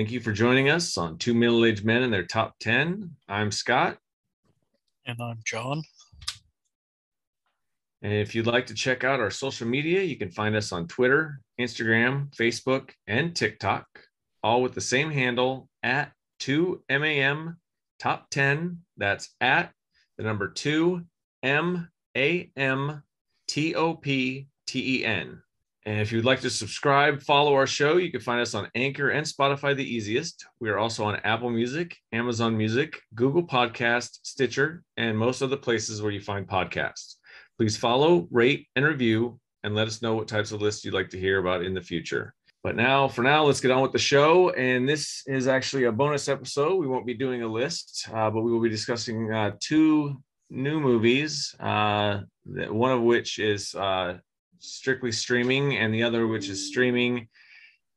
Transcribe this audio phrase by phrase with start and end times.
[0.00, 3.16] Thank you for joining us on Two Middle Aged Men and Their Top 10.
[3.28, 3.98] I'm Scott.
[5.04, 5.82] And I'm John.
[8.00, 10.88] And if you'd like to check out our social media, you can find us on
[10.88, 13.86] Twitter, Instagram, Facebook, and TikTok,
[14.42, 17.56] all with the same handle at 2MAM
[17.98, 18.78] Top 10.
[18.96, 19.70] That's at
[20.16, 21.04] the number 2
[21.42, 23.02] M A M
[23.48, 25.42] T O P T E N.
[25.86, 29.10] And if you'd like to subscribe, follow our show, you can find us on Anchor
[29.10, 30.44] and Spotify the easiest.
[30.60, 36.02] We are also on Apple Music, Amazon Music, Google Podcast, Stitcher, and most other places
[36.02, 37.14] where you find podcasts.
[37.56, 41.10] Please follow, rate, and review, and let us know what types of lists you'd like
[41.10, 42.34] to hear about in the future.
[42.62, 44.50] But now, for now, let's get on with the show.
[44.50, 46.76] And this is actually a bonus episode.
[46.76, 50.78] We won't be doing a list, uh, but we will be discussing uh, two new
[50.78, 54.18] movies, uh, one of which is uh,
[54.60, 57.28] strictly streaming, and the other which is streaming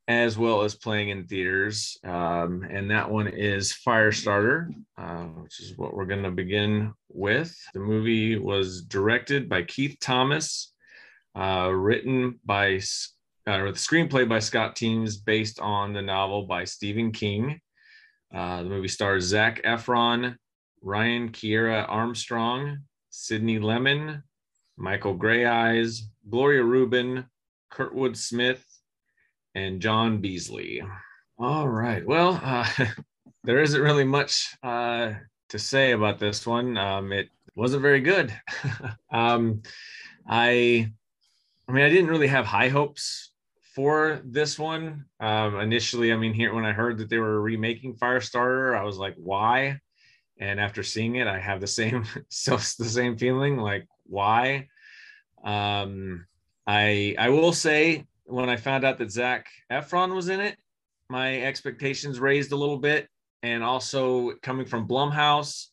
[0.07, 1.97] as well as playing in theaters.
[2.03, 7.55] Um, and that one is Firestarter, uh, which is what we're going to begin with.
[7.73, 10.73] The movie was directed by Keith Thomas,
[11.35, 12.81] uh, written by,
[13.47, 17.61] uh, the screenplay by Scott Teems, based on the novel by Stephen King.
[18.33, 20.35] Uh, the movie stars Zac Efron,
[20.81, 24.23] Ryan Kiera Armstrong, Sydney Lemon,
[24.75, 27.25] Michael Greyeyes, Gloria Reuben,
[27.71, 28.65] Kurtwood Smith,
[29.55, 30.81] and John Beasley.
[31.37, 32.05] All right.
[32.05, 32.67] Well, uh,
[33.43, 35.13] there isn't really much uh,
[35.49, 36.77] to say about this one.
[36.77, 38.33] Um, it wasn't very good.
[39.11, 39.61] um,
[40.27, 40.91] I,
[41.67, 43.31] I mean, I didn't really have high hopes
[43.75, 45.05] for this one.
[45.19, 48.97] Um, initially, I mean, here when I heard that they were remaking Firestarter, I was
[48.97, 49.79] like, why?
[50.39, 53.57] And after seeing it, I have the same, so the same feeling.
[53.57, 54.67] Like, why?
[55.43, 56.25] Um,
[56.65, 60.57] I I will say when I found out that Zac Efron was in it,
[61.09, 63.07] my expectations raised a little bit,
[63.41, 65.67] and also coming from Blumhouse,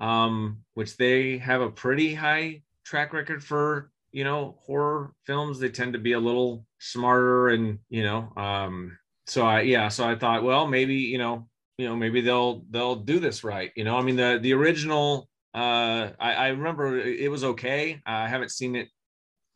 [0.00, 5.58] um, which they have a pretty high track record for you know horror films.
[5.58, 10.08] They tend to be a little smarter, and you know, um, so I yeah, so
[10.08, 13.70] I thought, well, maybe you know, you know, maybe they'll they'll do this right.
[13.76, 15.28] You know, I mean the the original.
[15.54, 18.02] Uh, I, I remember it was okay.
[18.04, 18.88] I haven't seen it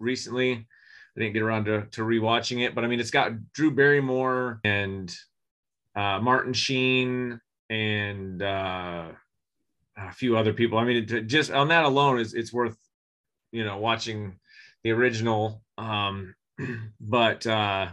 [0.00, 0.52] recently.
[1.16, 4.60] I didn't get around to, to rewatching it, but I mean, it's got Drew Barrymore
[4.64, 5.14] and
[5.96, 9.08] uh, Martin Sheen and uh,
[9.96, 10.78] a few other people.
[10.78, 12.76] I mean, it, just on that alone is it's worth
[13.52, 14.38] you know watching
[14.84, 15.62] the original.
[15.78, 16.34] Um,
[17.00, 17.88] but uh,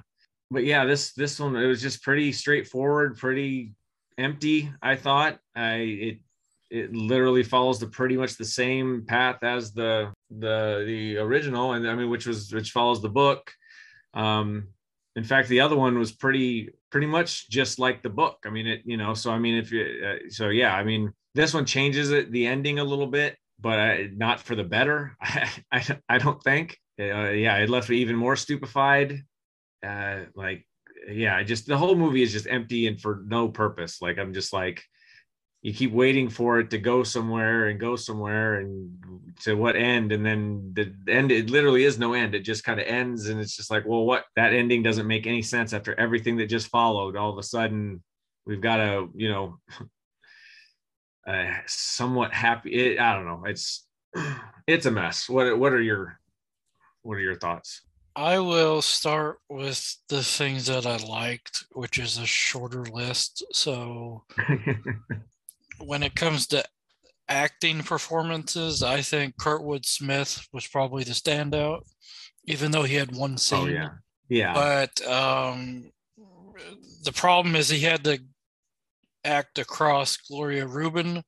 [0.52, 3.74] but yeah, this this one it was just pretty straightforward, pretty
[4.18, 4.72] empty.
[4.82, 6.20] I thought I it
[6.70, 11.88] it literally follows the pretty much the same path as the the the original and
[11.90, 13.52] i mean which was which follows the book.
[14.14, 14.70] Um
[15.16, 18.38] in fact the other one was pretty pretty much just like the book.
[18.46, 21.14] I mean it you know so i mean if you uh, so yeah i mean
[21.36, 25.16] this one changes it the ending a little bit but uh, not for the better
[25.22, 26.78] I, I, I don't think.
[27.00, 29.22] Uh, yeah it left me even more stupefied.
[29.86, 30.66] Uh like
[31.08, 34.02] yeah just the whole movie is just empty and for no purpose.
[34.02, 34.84] Like i'm just like
[35.62, 38.98] you keep waiting for it to go somewhere and go somewhere and
[39.42, 40.12] to what end?
[40.12, 42.36] And then the end it literally is no end.
[42.36, 44.26] It just kind of ends and it's just like well what?
[44.36, 47.16] That ending doesn't make any sense after everything that just followed.
[47.16, 48.04] All of a sudden
[48.46, 49.60] we've got a you know
[51.28, 53.44] a somewhat happy it, i don't know.
[53.46, 53.86] It's
[54.68, 55.28] it's a mess.
[55.28, 56.20] What what are your
[57.02, 57.82] what are your thoughts?
[58.16, 63.44] I will start with the things that I liked, which is a shorter list.
[63.54, 64.24] So
[65.80, 66.64] when it comes to
[67.30, 71.82] acting performances, I think Kurtwood Smith was probably the standout,
[72.46, 73.60] even though he had one scene.
[73.60, 73.90] Oh yeah,
[74.30, 74.54] yeah.
[74.54, 75.92] But um,
[77.04, 78.20] the problem is he had to
[79.24, 81.24] act across Gloria Reuben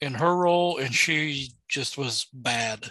[0.00, 2.90] in her role, and she just was bad.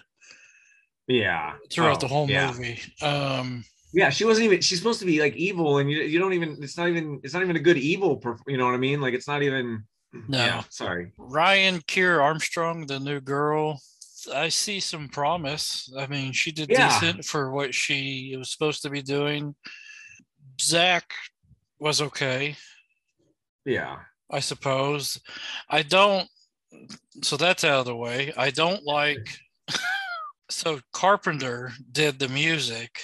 [1.08, 2.48] Yeah, throughout oh, the whole yeah.
[2.48, 2.80] movie.
[3.02, 4.62] Um, yeah, she wasn't even.
[4.62, 6.58] She's supposed to be like evil, and you you don't even.
[6.62, 7.20] It's not even.
[7.24, 8.22] It's not even a good evil.
[8.48, 9.02] You know what I mean?
[9.02, 9.84] Like it's not even
[10.28, 11.12] no, yeah, sorry.
[11.18, 13.80] Ryan Kiera Armstrong, the new girl.
[14.34, 15.92] I see some promise.
[15.98, 17.00] I mean, she did yeah.
[17.00, 19.56] decent for what she was supposed to be doing.
[20.62, 21.12] Zach
[21.80, 22.56] was okay.
[23.66, 23.98] Yeah.
[24.32, 25.20] I suppose.
[25.70, 26.28] I don't
[27.22, 28.34] so that's out of the way.
[28.36, 29.30] I don't like
[30.50, 33.02] so Carpenter did the music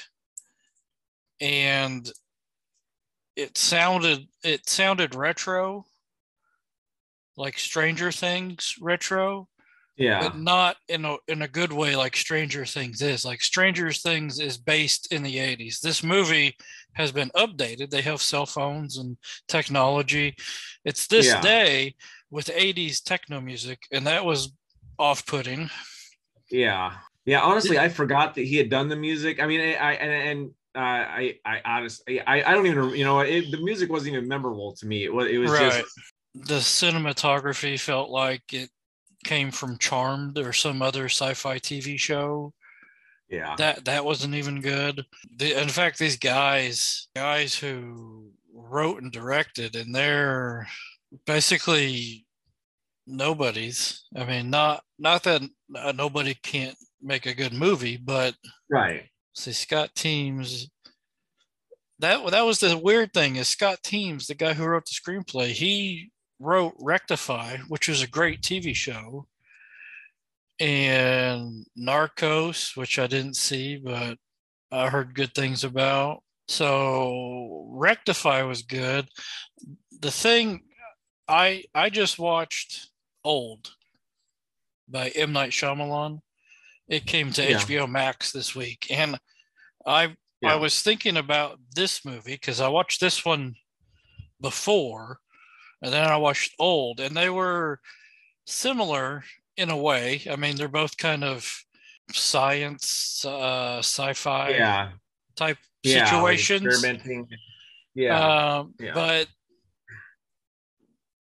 [1.42, 2.10] and
[3.36, 5.86] it sounded it sounded retro
[7.40, 9.48] like Stranger Things retro.
[9.98, 10.22] Yeah.
[10.22, 13.26] but not in a in a good way like Stranger Things is.
[13.26, 15.82] Like Stranger Things is based in the 80s.
[15.82, 16.56] This movie
[16.94, 17.90] has been updated.
[17.90, 19.18] They have cell phones and
[19.50, 20.36] technology.
[20.86, 21.42] It's this Yeah.
[21.42, 21.96] day
[22.32, 24.54] with 80s techno music, and that was
[24.98, 25.70] off-putting.
[26.50, 26.94] Yeah.
[27.26, 27.42] Yeah.
[27.42, 29.42] Honestly, I forgot that he had done the music.
[29.42, 33.04] I mean, I, I and, and uh, I, I honestly, I, I don't even, you
[33.04, 35.04] know, it, the music wasn't even memorable to me.
[35.04, 35.72] It was, it was Right.
[35.74, 35.94] just,
[36.36, 38.70] The cinematography felt like it
[39.26, 42.54] came from Charmed or some other sci-fi TV show.
[43.30, 43.56] yeah.
[43.58, 45.06] that that wasn't even good.
[45.36, 50.68] The, in fact, these guys, guys who wrote and directed, and they're
[51.26, 52.26] basically
[53.08, 54.06] nobodies.
[54.16, 55.42] I mean, not not that
[55.76, 58.36] uh, nobody can't make a good movie, but
[58.70, 59.10] Right.
[59.34, 60.70] see, Scott Teems.
[62.00, 65.48] That that was the weird thing is Scott Teems, the guy who wrote the screenplay,
[65.50, 69.28] he wrote Rectify, which was a great TV show,
[70.60, 74.18] and Narcos, which I didn't see, but
[74.72, 76.24] I heard good things about.
[76.48, 79.08] So Rectify was good.
[80.02, 80.64] The thing
[81.28, 82.90] I I just watched
[83.24, 83.72] Old
[84.88, 86.22] by M Night Shyamalan.
[86.88, 87.60] It came to Yeah.
[87.60, 89.20] HBO Max this week, and
[89.86, 90.54] I Yeah.
[90.54, 93.56] I was thinking about this movie because I watched this one
[94.42, 95.20] before,
[95.82, 97.80] and then I watched Old, and they were
[98.46, 99.24] similar
[99.58, 100.22] in a way.
[100.30, 101.64] I mean, they're both kind of
[102.12, 104.92] science, uh, sci-fi Yeah.
[105.36, 106.06] type Yeah.
[106.06, 106.66] situations.
[106.66, 107.28] experimenting.
[107.94, 108.58] Yeah.
[108.60, 108.94] Um, Yeah.
[108.94, 109.28] But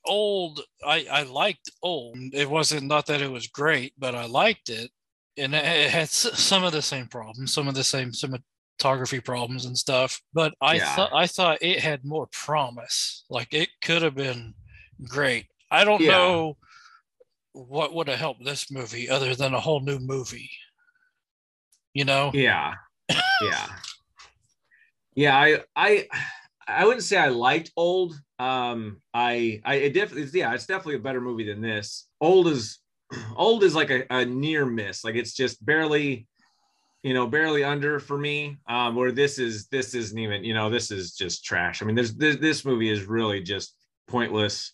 [0.06, 2.18] old, I I liked old.
[2.34, 4.92] It wasn't not that it was great, but I liked it,
[5.38, 8.14] and it it had some of the same problems, some of the same
[8.80, 10.22] cinematography problems and stuff.
[10.34, 10.96] But I Yeah.
[10.96, 13.26] thought I thought it had more promise.
[13.30, 14.54] Like it could have been
[15.08, 15.48] great.
[15.72, 16.12] I don't Yeah.
[16.18, 16.58] know
[17.54, 20.50] what would have helped this movie other than a whole new movie.
[21.94, 22.32] You know?
[22.34, 22.76] yeah.
[23.42, 23.68] Yeah.
[25.16, 25.38] Yeah.
[25.38, 26.08] I, I,
[26.68, 28.20] I wouldn't say I liked old.
[28.38, 32.08] Um, I, I, it definitely, yeah, it's definitely a better movie than this.
[32.22, 32.80] Old is,
[33.36, 35.04] old is like a, a near miss.
[35.04, 36.28] Like it's just barely,
[37.04, 38.58] you know, barely under for me.
[38.68, 41.82] Um, where this is, this isn't even, you know, this is just trash.
[41.82, 43.76] I mean, there's this, this movie is really just
[44.08, 44.74] pointless.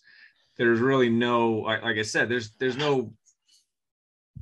[0.56, 3.12] There's really no, like, like I said, there's, there's no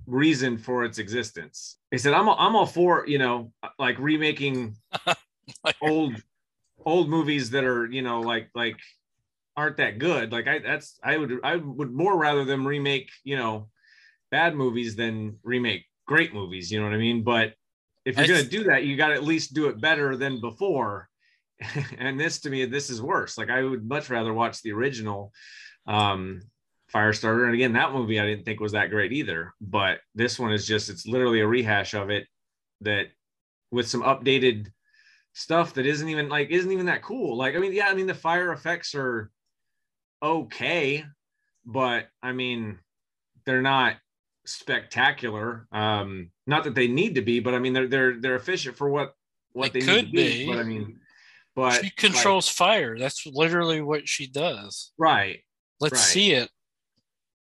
[0.07, 1.79] reason for its existence.
[1.93, 4.77] I said, I'm, all- I'm all for, you know, like remaking
[5.83, 6.15] old,
[6.85, 8.77] old movies that are, you know, like, like
[9.57, 10.33] aren't that good.
[10.33, 13.69] Like I, that's, I would, I would more rather them remake, you know,
[14.31, 16.71] bad movies than remake great movies.
[16.71, 17.23] You know what I mean?
[17.23, 17.55] But
[18.05, 20.41] if you're going to do that, you got to at least do it better than
[20.41, 21.09] before.
[21.99, 23.39] and this to me, this is worse.
[23.39, 25.33] Like I would much rather watch the original,
[25.87, 26.43] um,
[26.93, 27.47] Firestarter.
[27.47, 29.55] And again, that movie I didn't think was that great either.
[29.61, 32.27] But this one is just it's literally a rehash of it
[32.83, 33.06] that
[33.71, 34.69] with some updated
[35.33, 37.37] stuff that isn't even like isn't even that cool.
[37.37, 39.31] Like, I mean, yeah, I mean the fire effects are
[40.23, 41.05] okay,
[41.65, 42.79] but I mean,
[43.45, 43.97] they're not
[44.46, 45.67] spectacular.
[45.73, 48.88] Um, not that they need to be, but I mean they're they're they're efficient for
[48.88, 49.14] what
[49.52, 50.44] what They they, need could to be.
[50.44, 50.46] be.
[50.46, 51.00] But I mean,
[51.55, 52.99] but she like, controls fire.
[52.99, 54.93] That's literally what she does.
[54.98, 55.41] right.
[55.81, 56.01] Let's Right.
[56.01, 56.51] see it.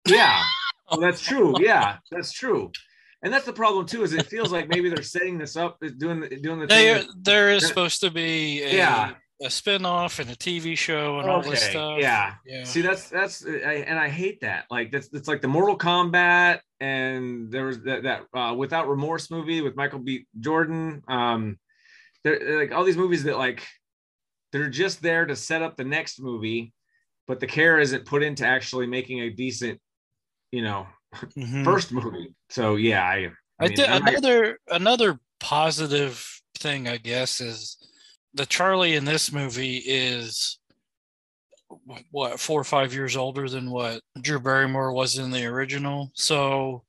[0.08, 0.42] Yeah.
[0.92, 1.56] Well, that's true.
[1.60, 2.72] Yeah, that's true.
[3.24, 4.04] And that's the problem too.
[4.04, 6.68] Is it feels like maybe they're setting this up, doing the doing the.
[6.68, 9.13] There, that- there is that- supposed to be a, Yeah.
[9.42, 12.00] A spin-off and a TV show and all this stuff.
[12.00, 12.36] Yeah.
[12.46, 12.63] Yeah.
[12.63, 14.65] See, that's that's I, and I hate that.
[14.72, 19.30] Like that's it's like the Mortal Kombat and there was that that uh, Without Remorse
[19.30, 20.25] movie with Michael B.
[20.39, 21.04] Jordan.
[21.08, 21.58] Um,
[22.24, 23.65] they're like all these movies that like
[24.51, 26.74] they're just there to set up the next movie,
[27.27, 29.80] but the care isn't put into actually making a decent,
[30.51, 30.88] you know,
[31.38, 31.63] Mhm.
[31.65, 32.34] first movie.
[32.50, 33.32] So yeah, I.
[33.60, 36.25] I mean, did, I another another positive
[36.58, 37.77] thing, I guess, is
[38.36, 40.60] the Charlie in this movie is
[42.12, 46.12] what four or five years older than what Drew Barrymore was in the original.
[46.13, 46.84] So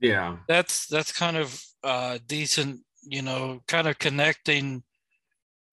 [0.00, 0.36] yeah.
[0.46, 4.82] that's that's kind of uh decent you know kind of connecting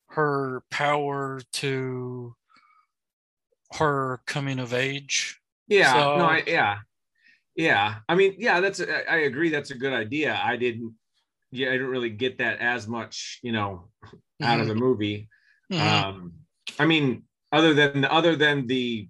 [0.09, 2.35] her power to
[3.73, 6.77] her coming of age Yeah, So- no, I, yeah,
[7.55, 7.95] yeah.
[8.07, 8.79] I mean, yeah, that's.
[8.79, 9.49] a- I agree.
[9.49, 10.39] That's a good idea.
[10.41, 10.93] I didn't.
[11.51, 13.89] Yeah, I didn't really get that as much, you know,
[14.41, 15.29] out of the movie.
[15.71, 15.79] Mhm.
[15.79, 16.33] Um,
[16.79, 19.07] I mean, other than other than the,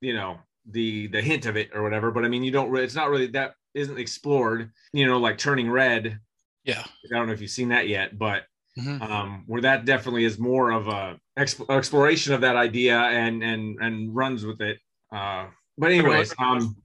[0.00, 0.38] you know,
[0.70, 2.10] the the hint of it or whatever.
[2.10, 2.70] But I mean, you don't.
[2.70, 4.70] Really, it's not really that isn't explored.
[4.92, 6.18] You know, like turning red.
[6.64, 8.44] yeah I don't know if you've seen that yet, but
[8.78, 9.02] Mhm.
[9.02, 13.78] um, where that definitely is more of a exp- exploration of that idea and and
[13.82, 14.78] and runs with it.
[15.10, 16.76] Uh, but anyways, um,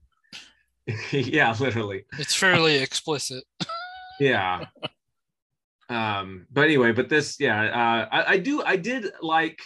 [1.12, 2.04] yeah, literally.
[2.18, 3.44] It's fairly explicit.
[4.20, 4.66] Yeah.
[5.88, 9.60] Um, but anyway, but this, yeah, uh, I, I do, I did like.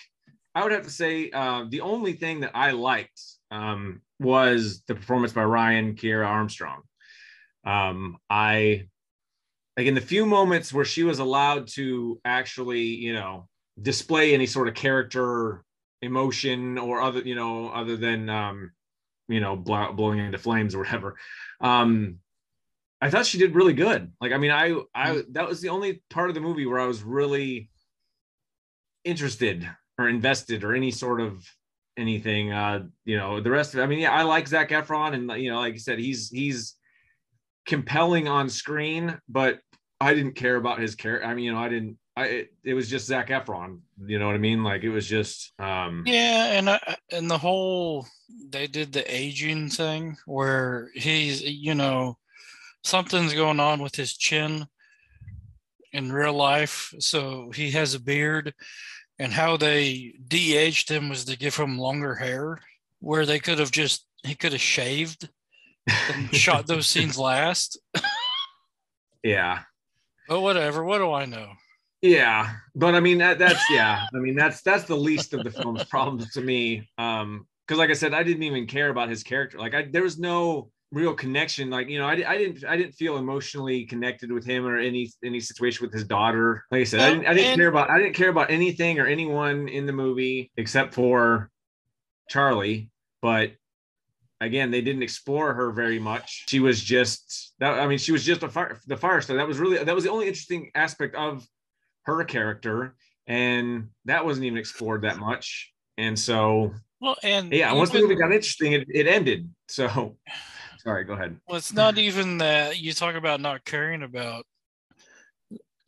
[0.54, 4.94] I would have to say uh, the only thing that I liked um, was the
[4.94, 6.82] performance by Ryan Kiera Armstrong.
[7.64, 8.88] Um, I
[9.78, 13.48] like in the few moments where she was allowed to actually, you know,
[13.80, 15.64] display any sort of character
[16.02, 18.72] emotion or other, you know, other than um,
[19.28, 21.16] you know, blow, blowing into flames or whatever.
[21.60, 22.18] Um,
[23.02, 24.12] I thought she did really good.
[24.20, 26.86] Like, I mean, I, I, that was the only part of the movie where I
[26.86, 27.68] was really
[29.02, 29.68] interested
[29.98, 31.44] or invested or any sort of
[31.96, 32.52] anything.
[32.52, 35.42] Uh, you know, the rest of it, I mean, yeah, I like Zac Efron and,
[35.42, 36.76] you know, like you said, he's, he's
[37.66, 39.58] compelling on screen, but
[40.00, 41.26] I didn't care about his character.
[41.26, 43.80] I mean, you know, I didn't, I, it, it, was just Zac Efron.
[44.06, 44.62] You know what I mean?
[44.62, 45.52] Like it was just.
[45.58, 46.78] um Yeah, and uh,
[47.10, 48.06] and the whole
[48.50, 52.18] they did the aging thing where he's you know
[52.84, 54.66] something's going on with his chin
[55.92, 58.54] in real life, so he has a beard,
[59.18, 62.58] and how they de-aged him was to give him longer hair,
[63.00, 65.28] where they could have just he could have shaved
[65.86, 67.78] and shot those scenes last.
[69.22, 69.60] yeah.
[70.28, 70.84] But whatever.
[70.84, 71.50] What do I know?
[72.00, 74.06] Yeah, but I mean that that's yeah.
[74.12, 76.90] I mean that's that's the least of the film's problems to me.
[76.98, 79.58] Um, because like I said, I didn't even care about his character.
[79.58, 81.70] Like I there was no real connection.
[81.70, 85.10] Like you know, I, I didn't I didn't feel emotionally connected with him or any
[85.24, 86.64] any situation with his daughter.
[86.70, 89.06] Like I said, I didn't I didn't care about I didn't care about anything or
[89.06, 91.50] anyone in the movie except for
[92.28, 92.90] Charlie.
[93.20, 93.52] But
[94.40, 96.44] again, they didn't explore her very much.
[96.48, 97.78] She was just that.
[97.78, 99.36] I mean, she was just a fire the fire star.
[99.36, 101.46] That was really that was the only interesting aspect of
[102.02, 102.94] her character,
[103.26, 105.72] and that wasn't even explored that much.
[105.98, 109.48] And so, well, and yeah, once the movie got interesting, it, it ended.
[109.68, 110.16] So,
[110.82, 111.38] sorry, go ahead.
[111.46, 114.44] Well, it's not even that you talk about not caring about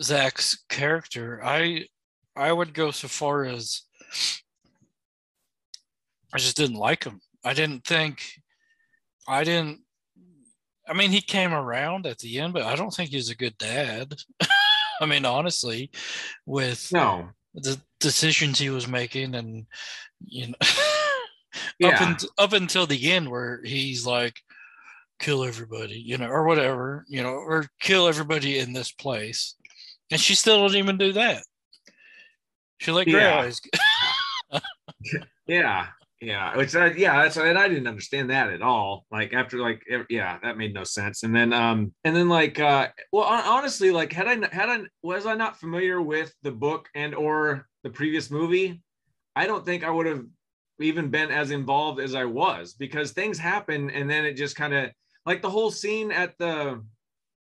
[0.02, 1.40] Zach's character.
[1.42, 1.86] I
[2.36, 3.82] I would go so far as
[6.32, 7.20] I just didn't like him.
[7.44, 8.22] I didn't think
[9.28, 9.80] I didn't
[10.88, 13.56] I mean he came around at the end, but I don't think he's a good
[13.58, 14.14] dad.
[15.00, 15.90] I mean, honestly,
[16.46, 19.66] with no the decisions he was making, and
[20.24, 20.54] you know,
[21.78, 21.88] yeah.
[21.88, 24.36] up, in, up until the end where he's like,
[25.18, 29.54] kill everybody, you know, or whatever, you know, or kill everybody in this place,
[30.10, 31.42] and she still doesn't even do that.
[32.78, 33.50] She like yeah.
[35.46, 35.86] yeah,
[36.24, 39.82] yeah which uh, yeah that's and i didn't understand that at all like after like
[40.08, 44.12] yeah that made no sense and then um and then like uh well honestly like
[44.12, 48.30] had i had i was i not familiar with the book and or the previous
[48.30, 48.80] movie
[49.36, 50.24] i don't think i would have
[50.80, 54.74] even been as involved as i was because things happen and then it just kind
[54.74, 54.90] of
[55.26, 56.82] like the whole scene at the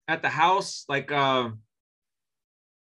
[0.08, 1.50] at the house like uh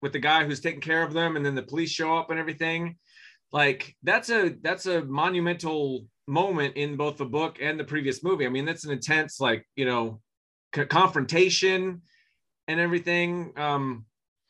[0.01, 2.39] with the guy who's taking care of them and then the police show up and
[2.39, 2.97] everything.
[3.51, 8.45] Like that's a that's a monumental moment in both the book and the previous movie.
[8.45, 10.21] I mean that's an intense like you know
[10.75, 12.01] c- confrontation
[12.67, 13.53] and everything.
[13.57, 14.05] Um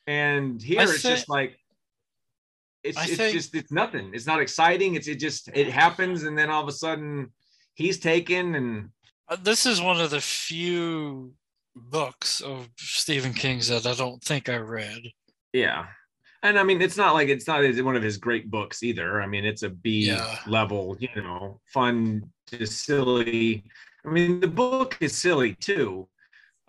[0.05, 1.57] and here I it's say, just like
[2.83, 4.11] it's I it's think, just it's nothing.
[4.13, 4.95] It's not exciting.
[4.95, 7.31] It's it just it happens and then all of a sudden
[7.73, 8.89] he's taken and
[9.41, 11.33] this is one of the few
[11.75, 15.01] books of stephen king's that i don't think i read
[15.53, 15.85] yeah
[16.41, 19.21] and I mean, it's not like it's not one of his great books either.
[19.21, 20.37] I mean, it's a B yeah.
[20.47, 23.65] level, you know, fun, just silly.
[24.05, 26.07] I mean, the book is silly too.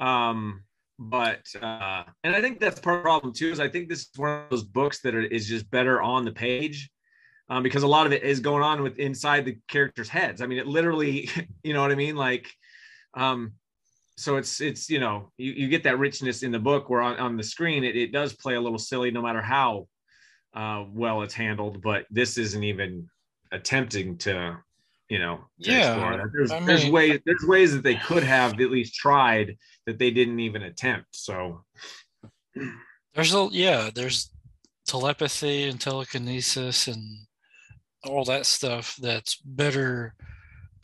[0.00, 0.64] Um,
[0.98, 4.00] but uh, and I think that's part of the problem too, is I think this
[4.00, 6.90] is one of those books that are, is just better on the page.
[7.50, 10.40] Um, because a lot of it is going on with inside the characters' heads.
[10.40, 11.28] I mean, it literally,
[11.64, 12.14] you know what I mean?
[12.14, 12.49] Like,
[13.14, 13.54] um,
[14.21, 17.16] so it's it's you know you, you get that richness in the book where on,
[17.16, 19.88] on the screen it, it does play a little silly no matter how
[20.54, 23.09] uh, well it's handled but this isn't even
[23.50, 24.57] attempting to
[25.09, 28.95] you know to yeah there's, there's ways there's ways that they could have at least
[28.95, 31.64] tried that they didn't even attempt so
[33.14, 34.30] there's a yeah there's
[34.87, 37.26] telepathy and telekinesis and
[38.04, 40.14] all that stuff that's better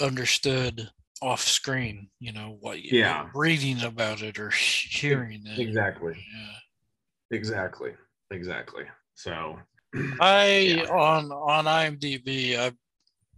[0.01, 0.91] understood
[1.23, 5.59] off screen, you know, what yeah, reading about it or hearing it.
[5.59, 6.15] Exactly.
[6.15, 7.37] Yeah.
[7.37, 7.93] Exactly.
[8.31, 8.85] Exactly.
[9.15, 9.59] So
[10.21, 10.83] I yeah.
[10.91, 12.73] on on IMDb I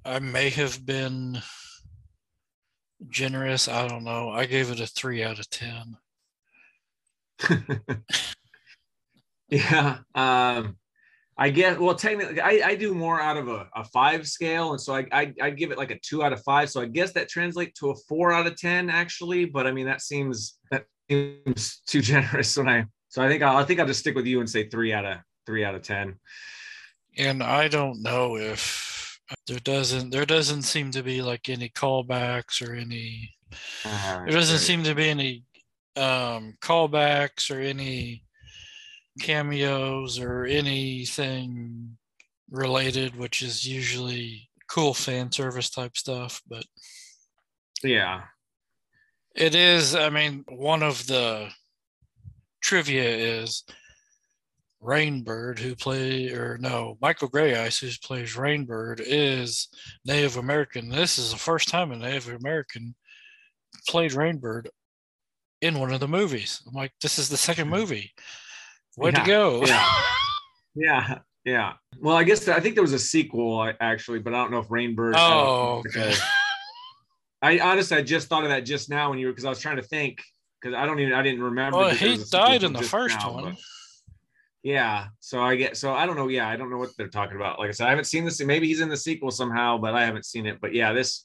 [0.05, 1.41] I may have been
[3.09, 3.69] generous.
[3.69, 4.31] I don't know.
[4.31, 5.97] I gave it a three out of ten.
[9.49, 9.99] yeah.
[10.15, 10.77] Um
[11.41, 11.79] I guess.
[11.79, 15.07] Well, technically, I, I do more out of a, a five scale, and so I,
[15.13, 16.69] I I give it like a two out of five.
[16.69, 19.45] So I guess that translates to a four out of ten, actually.
[19.45, 22.87] But I mean, that seems that seems too generous when I.
[23.09, 25.05] So I think I'll, I think I'll just stick with you and say three out
[25.05, 26.17] of three out of ten.
[27.17, 32.67] And I don't know if there doesn't there doesn't seem to be like any callbacks
[32.67, 33.31] or any.
[33.85, 34.61] Uh, There doesn't right.
[34.61, 35.45] seem to be any
[35.97, 38.25] um, callbacks or any
[39.19, 41.97] cameos or anything
[42.51, 46.43] related, which is usually cool fan service type stuff.
[46.47, 46.65] But
[47.83, 48.25] Yeah.
[49.35, 51.53] it is, I mean, one of the
[52.61, 53.65] trivia is
[54.83, 59.69] Rainbird, who play or no, Michael Greyeyes, who plays Rainbird, is
[60.05, 60.89] Native American.
[60.89, 62.95] This is the first time a Native American
[63.89, 64.69] played Rainbird
[65.61, 66.63] in one of the movies.
[66.67, 67.75] I'm like, this is the second hmm.
[67.75, 68.13] movie.
[68.99, 69.65] Way Yeah, to go.
[69.65, 69.87] yeah.
[70.75, 71.19] Yeah.
[71.45, 71.73] Yeah.
[72.01, 74.69] Well, I guess I think there was a sequel actually, but I don't know if
[74.69, 75.15] Rainbird.
[75.17, 76.15] I oh, okay.
[77.43, 79.59] I honestly I just thought of that just now when you were because I was
[79.61, 80.19] trying to think
[80.61, 81.79] because I don't even I didn't remember.
[81.79, 83.45] Well, he was a sequel died in the first now, one.
[83.45, 83.55] but-
[84.63, 86.29] Yeah, so I get so I don't know.
[86.29, 87.59] Yeah, I don't know what they're talking about.
[87.59, 88.41] Like I said, I haven't seen this.
[88.45, 90.61] Maybe he's in the sequel somehow, but I haven't seen it.
[90.61, 91.25] But yeah, this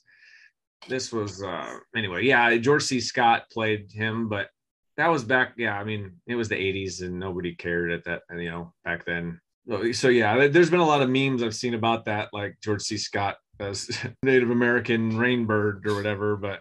[0.87, 2.23] this was uh anyway.
[2.25, 2.99] Yeah, George C.
[3.01, 4.49] Scott played him, but
[4.97, 5.53] that was back.
[5.57, 8.21] Yeah, I mean it was the '80s and nobody cared at that.
[8.35, 9.39] You know, back then.
[9.93, 12.97] So- yeah, there's been a lot of memes I've seen about that, like George C.
[12.97, 16.35] Scott as Native American Rainbird or whatever.
[16.35, 16.59] But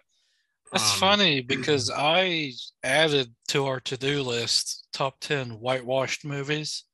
[0.70, 2.52] That's um, funny because I
[2.84, 6.84] added to our to-do list top 10 whitewashed movies.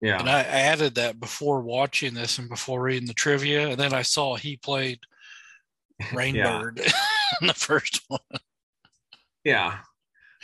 [0.00, 3.68] Yeah, And I added that before watching this and before reading the trivia.
[3.68, 5.00] And then I saw he played
[6.02, 6.78] Rainbird
[7.40, 8.20] in the first one.
[9.44, 9.78] Yeah,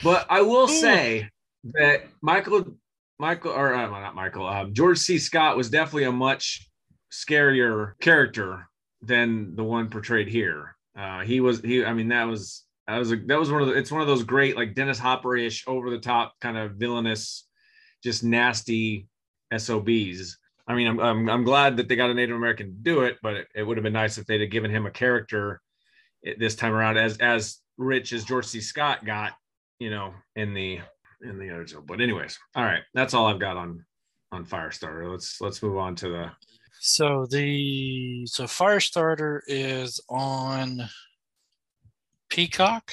[0.02, 1.28] but I will say
[1.74, 2.64] that Michael,
[3.18, 5.18] Michael, or uh, not Michael, um, George C.
[5.18, 6.68] Scott was definitely a much
[7.12, 8.68] scarier character
[9.02, 10.76] than the one portrayed here.
[10.96, 11.84] Uh, he was he.
[11.84, 13.74] I mean, that was that was a, that was one of the.
[13.74, 17.46] It's one of those great like Dennis Hopper-ish, over the top kind of villainous,
[18.02, 19.06] just nasty
[19.56, 20.38] SOBs.
[20.66, 23.18] I mean, I'm, I'm, I'm glad that they got a Native American to do it,
[23.22, 25.60] but it, it would have been nice if they'd have given him a character
[26.38, 28.60] this time around as as rich as George C.
[28.60, 29.32] Scott got,
[29.80, 30.78] you know, in the
[31.22, 31.82] in the original.
[31.82, 33.84] But anyways, all right, that's all I've got on
[34.30, 35.10] on Firestarter.
[35.10, 36.30] Let's let's move on to the
[36.78, 40.88] So the so Firestarter is on
[42.28, 42.92] Peacock,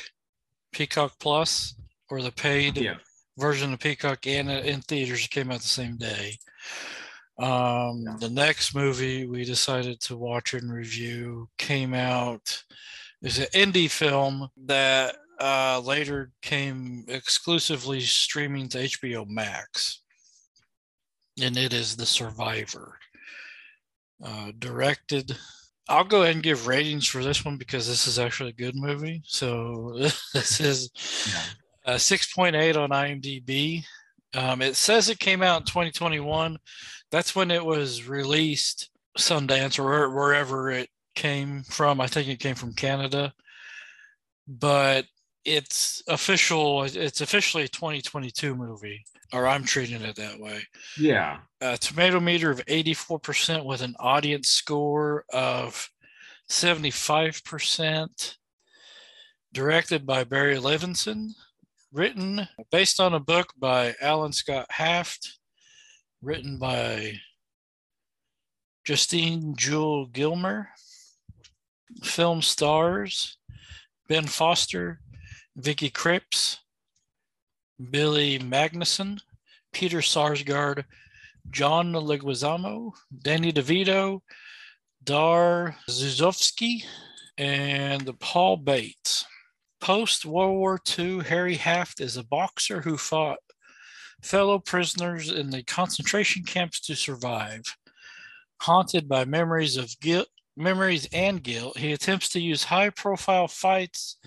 [0.72, 1.76] Peacock Plus,
[2.10, 2.96] or the paid yeah
[3.38, 6.38] version of Peacock and in theaters came out the same day.
[7.40, 8.18] Um, Yeah.
[8.20, 12.64] The next movie we decided to watch and review came out
[13.22, 20.02] is an indie film that uh, later came exclusively streaming to HBO Max,
[21.42, 22.98] and it is The Survivor.
[24.24, 25.38] Uh, directed.
[25.88, 28.76] I'll go ahead and give ratings for this one because this is actually a good
[28.76, 29.22] movie.
[29.26, 29.94] So
[30.34, 30.90] this is
[31.86, 31.94] Yeah.
[31.94, 33.84] uh, 6.8 on IMDb.
[34.34, 36.58] Um, it says it came out in 2021.
[37.12, 42.02] That's when it was released, Sundance or wherever it came from.
[42.02, 43.34] I think it came from Canada,
[44.48, 45.06] but
[45.46, 46.84] it's official.
[46.84, 50.62] It's officially a 2022 movie, or I'm treating it that way.
[50.98, 55.90] yeah A tomato meter of 84% with an audience score of
[56.50, 58.36] 75%.
[59.54, 61.30] Directed by Barry Levinson.
[61.94, 65.40] Written based on a book by Alan Scott Haft.
[66.22, 67.14] Written by
[68.86, 70.68] Justine Juel Gillmer.
[72.04, 73.38] Film stars
[74.08, 75.00] Ben Foster,
[75.58, 76.58] Vicky Krieps,
[77.90, 79.20] Billy Magnussen,
[79.74, 80.86] Peter Sarsgaard,
[81.50, 82.92] John Leguizamo,
[83.24, 84.22] Danny DeVito,
[85.04, 86.84] Dar Zuzovsky,
[87.40, 89.26] and Paul Bates.
[89.82, 93.40] Post World War II, Harry Haft is a boxer who fought
[94.22, 97.64] fellow prisoners in the concentration camps to survive.
[98.62, 104.18] Haunted by memories of guilt, memories and guilt, he attempts to use high-profile fights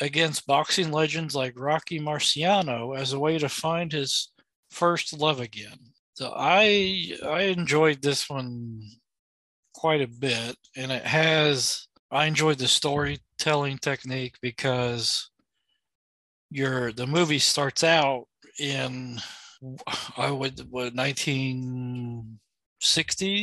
[0.00, 4.32] against boxing legends like Rocky Marciano as a way to find his
[4.70, 5.78] first love again.
[6.14, 8.82] So I I enjoyed this one
[9.74, 15.30] quite a bit, and it has I enjoyed the storytelling technique because
[16.50, 18.26] your the movie starts out
[18.58, 19.18] in
[20.16, 22.24] I would what 1960s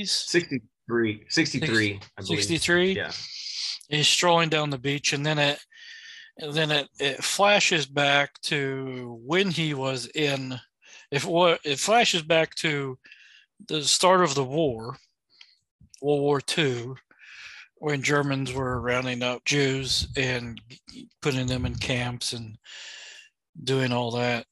[0.07, 3.11] 63 63 I 63 yeah.
[3.89, 5.59] He's strolling down the beach and then it
[6.41, 10.59] then it, it flashes back to when he was in
[11.11, 12.97] if what it flashes back to
[13.67, 14.95] the start of the war,
[16.01, 16.93] World War II,
[17.75, 20.59] when Germans were rounding up Jews and
[21.21, 22.57] putting them in camps and
[23.63, 24.45] doing all that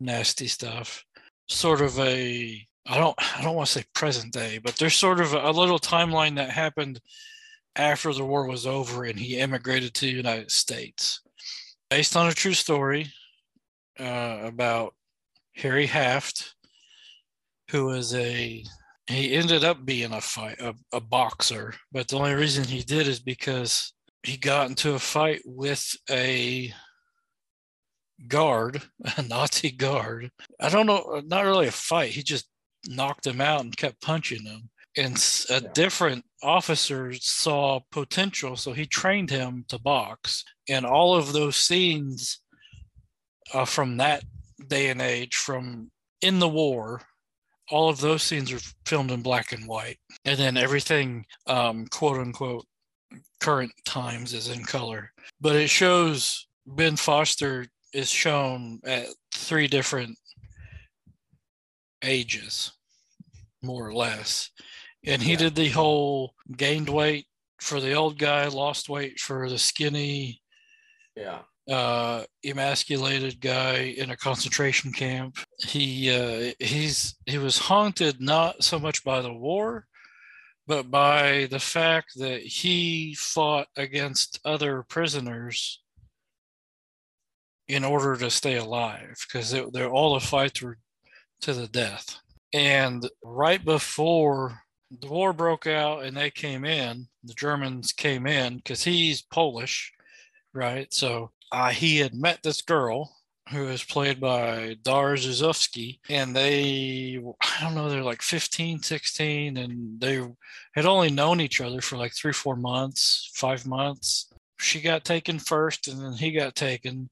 [0.00, 1.04] nasty stuff.
[1.48, 5.20] Sort of a I don't I don't want to say present day, but there's sort
[5.20, 7.00] of a little timeline that happened
[7.76, 11.20] after the war was over and he immigrated to the United States.
[11.90, 13.06] Based on a true story
[13.98, 14.94] uh, about
[15.56, 16.54] Harry Haft,
[17.70, 18.64] who was a
[19.08, 23.06] he ended up being a fight a, a boxer, but the only reason he did
[23.06, 23.92] is because
[24.24, 26.72] he got into a fight with a
[28.28, 28.82] guard,
[29.16, 30.30] a Nazi guard.
[30.60, 32.10] I don't know, not really a fight.
[32.10, 32.48] He just
[32.88, 34.68] knocked him out and kept punching him.
[34.96, 35.16] And
[35.50, 35.68] a yeah.
[35.74, 40.44] different officer saw potential, so he trained him to box.
[40.68, 42.40] And all of those scenes
[43.52, 44.22] uh, from that
[44.68, 47.02] day and age, from in the war,
[47.70, 49.98] all of those scenes are filmed in black and white.
[50.24, 52.64] And then everything, um, quote unquote,
[53.40, 55.12] current times is in color.
[55.40, 60.16] But it shows Ben Foster is shown at three different
[62.02, 62.72] ages,
[63.62, 64.50] more or less.
[65.06, 65.38] And he yeah.
[65.38, 67.26] did the whole gained weight
[67.60, 70.42] for the old guy, lost weight for the skinny,
[71.14, 71.38] yeah,
[71.70, 75.38] uh, emasculated guy in a concentration camp.
[75.60, 79.86] He uh, he's he was haunted not so much by the war,
[80.66, 85.80] but by the fact that he fought against other prisoners
[87.68, 90.78] in order to stay alive because they're all the fights were
[91.40, 92.20] to the death.
[92.52, 98.56] And right before the war broke out and they came in, the Germans came in
[98.56, 99.92] because he's Polish,
[100.54, 100.92] right?
[100.92, 103.12] So uh, he had met this girl
[103.50, 109.56] who is played by Dara Zuzovsky, and they, I don't know, they're like 15, 16,
[109.56, 110.20] and they
[110.74, 114.32] had only known each other for like three, four months, five months.
[114.58, 117.08] She got taken first, and then he got taken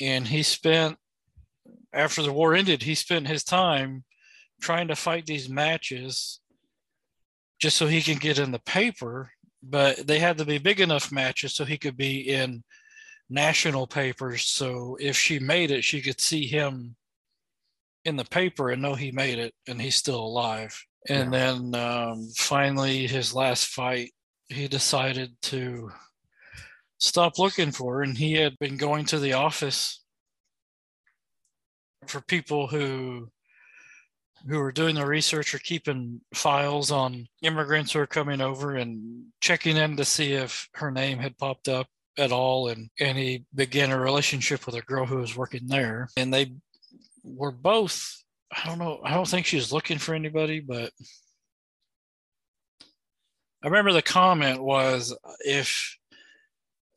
[0.00, 0.96] and he spent
[1.92, 4.04] after the war ended he spent his time
[4.60, 6.40] trying to fight these matches
[7.58, 9.30] just so he can get in the paper
[9.62, 12.62] but they had to be big enough matches so he could be in
[13.28, 16.94] national papers so if she made it she could see him
[18.04, 21.38] in the paper and know he made it and he's still alive and yeah.
[21.38, 24.12] then um, finally his last fight
[24.48, 25.90] he decided to
[26.98, 28.02] stop looking for her.
[28.02, 30.02] And he had been going to the office
[32.06, 33.28] for people who
[34.48, 39.24] who were doing the research or keeping files on immigrants who are coming over and
[39.40, 41.86] checking in to see if her name had popped up
[42.18, 46.08] at all and and he began a relationship with a girl who was working there.
[46.16, 46.52] And they
[47.24, 50.92] were both i don't know i don't think she was looking for anybody but
[52.80, 55.96] i remember the comment was if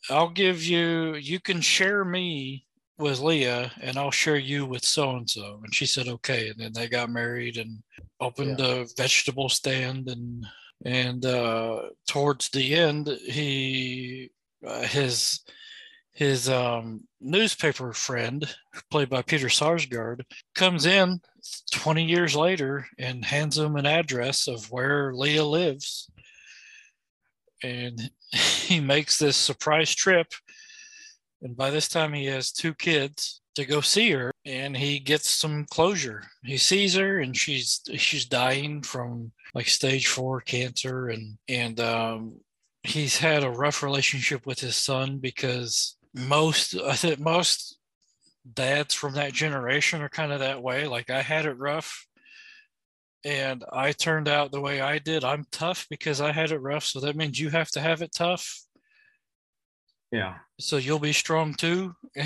[0.10, 2.66] I'll give you, you can share me
[3.00, 5.62] with Leah and I'll share you with so and so.
[5.64, 6.50] And she said, okay.
[6.50, 7.82] And then they got married and
[8.20, 8.66] opened yeah.
[8.66, 10.10] a vegetable stand.
[10.10, 10.46] And,
[10.86, 14.30] and uh, towards the end, he,
[14.66, 15.40] uh, his,
[16.12, 18.46] his um, newspaper friend,
[18.92, 20.22] played by Peter Sarsgaard,
[20.54, 21.22] comes in
[21.72, 26.12] 20 years later and hands him an address of where Leah lives.
[27.64, 30.28] And he makes this surprise trip.
[31.42, 35.30] And by this time, he has two kids to go see her, and he gets
[35.30, 36.24] some closure.
[36.44, 42.42] He sees her, and she's she's dying from like stage four cancer, and and um,
[42.84, 47.78] he's had a rough relationship with his son because most I think most
[48.54, 50.88] dads from that generation are kind of that way.
[50.88, 52.06] Like I had it rough
[53.26, 55.24] and I turned out the way I did.
[55.24, 56.86] I'm tough because I had it rough.
[56.86, 58.62] So that means you have to have it tough.
[60.12, 60.36] Yeah.
[60.60, 61.96] So you'll be strong too.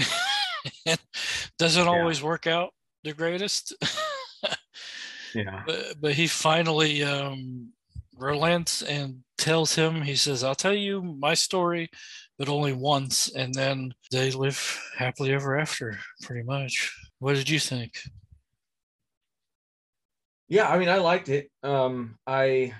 [1.59, 1.89] Doesn't yeah.
[1.89, 2.71] always work out
[3.03, 3.75] the greatest.
[5.35, 5.63] yeah.
[5.65, 7.71] But, but he finally um,
[8.17, 11.89] relents and tells him, he says, I'll tell you my story,
[12.37, 13.29] but only once.
[13.35, 16.95] And then they live happily ever after, pretty much.
[17.19, 17.93] What did you think?
[20.53, 22.71] yeah i mean i liked it um i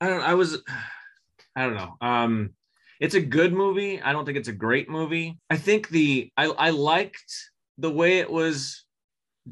[0.00, 0.62] i don't i was
[1.56, 2.50] i don't know um
[3.00, 4.00] it's a good movie.
[4.00, 5.38] I don't think it's a great movie.
[5.50, 7.32] I think the i i liked
[7.78, 8.84] the way it was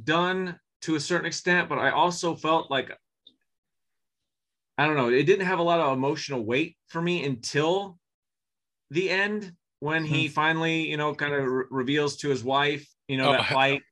[0.02, 2.90] done to a certain extent but i also felt like
[4.76, 7.96] i don't know it didn't have a lot of emotional weight for me until
[8.90, 10.32] the end when he mm-hmm.
[10.32, 13.82] finally you know kind of re- reveals to his wife you know oh, that fight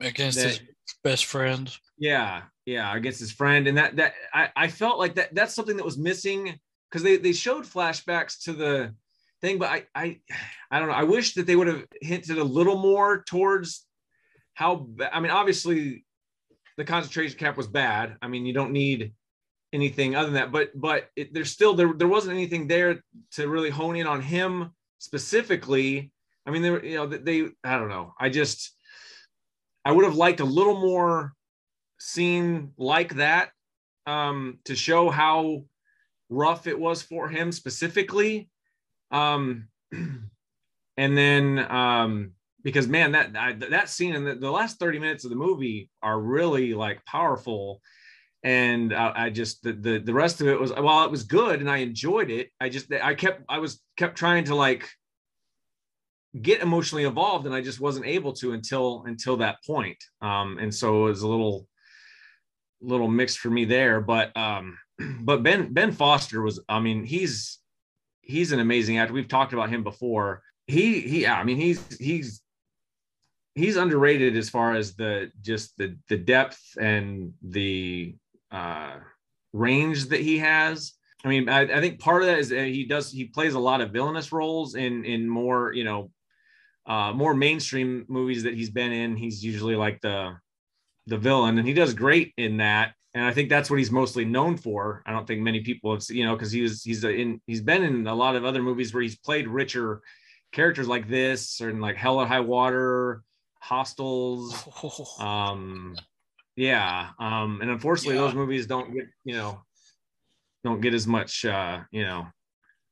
[0.00, 0.60] against that, his
[1.04, 1.74] best friend.
[1.96, 5.76] Yeah yeah, against his friend, and that that I, I felt like that that's something
[5.76, 6.58] that was missing
[6.90, 8.94] because they they showed flashbacks to the
[9.40, 10.20] thing, but I I
[10.70, 10.94] I don't know.
[10.94, 13.86] I wish that they would have hinted a little more towards
[14.54, 14.88] how.
[15.12, 16.04] I mean, obviously,
[16.76, 18.16] the concentration camp was bad.
[18.22, 19.12] I mean, you don't need
[19.72, 23.00] anything other than that, but but it, there's still there there wasn't anything there
[23.32, 26.12] to really hone in on him specifically.
[26.46, 28.14] I mean, they you know they I don't know.
[28.18, 28.72] I just
[29.84, 31.32] I would have liked a little more
[31.98, 33.50] scene like that
[34.06, 35.64] um, to show how
[36.28, 38.48] rough it was for him specifically.
[39.10, 44.98] Um, and then um, because man, that I, that scene and the, the, last 30
[44.98, 47.80] minutes of the movie are really like powerful.
[48.42, 51.60] And I, I just the, the the rest of it was while it was good
[51.60, 52.50] and I enjoyed it.
[52.60, 54.88] I just I kept I was kept trying to like
[56.42, 59.98] get emotionally involved and I just wasn't able to until until that point.
[60.20, 61.66] Um, and so it was a little
[62.80, 64.00] little mixed for me there.
[64.00, 64.76] But um,
[65.20, 67.58] but Ben Ben Foster was, I mean, he's
[68.22, 69.14] he's an amazing actor.
[69.14, 70.42] We've talked about him before.
[70.66, 72.42] He he, I mean, he's he's
[73.54, 78.14] he's underrated as far as the just the the depth and the
[78.50, 78.96] uh,
[79.52, 80.92] range that he has.
[81.24, 83.58] I mean, I, I think part of that is that he does he plays a
[83.58, 86.10] lot of villainous roles in in more you know
[86.86, 89.16] uh, more mainstream movies that he's been in.
[89.16, 90.36] He's usually like the
[91.06, 92.94] the villain, and he does great in that.
[93.16, 95.02] And I think that's what he's mostly known for.
[95.06, 97.82] I don't think many people have, you know, because he was he's in he's been
[97.82, 100.02] in a lot of other movies where he's played richer
[100.52, 103.22] characters like this, or in like Hell or High Water,
[103.58, 104.54] Hostiles.
[105.18, 105.96] Um,
[106.56, 107.08] yeah.
[107.18, 108.20] Um, and unfortunately, yeah.
[108.20, 109.62] those movies don't get you know
[110.62, 112.26] don't get as much uh, you know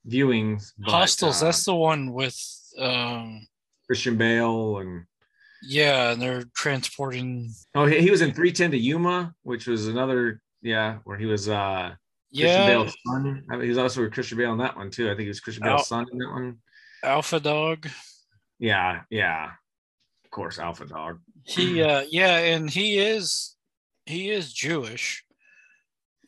[0.08, 0.72] viewings.
[0.78, 1.42] But, Hostiles.
[1.42, 2.34] Uh, that's the one with
[2.78, 3.46] um,
[3.86, 5.04] Christian Bale and
[5.66, 7.50] yeah, and they're transporting.
[7.74, 11.48] Oh, he, he was in 310 to Yuma, which was another, yeah, where he was
[11.48, 11.94] uh
[12.30, 12.46] yeah.
[12.46, 13.44] Christian Bale's son.
[13.50, 15.06] I mean, he was also with Christian Bale in that one too.
[15.06, 16.58] I think he was Christian Bale's Al- son in that one.
[17.02, 17.88] Alpha Dog.
[18.58, 19.50] Yeah, yeah.
[20.24, 21.20] Of course, Alpha Dog.
[21.44, 23.56] He uh yeah, and he is
[24.06, 25.24] he is Jewish.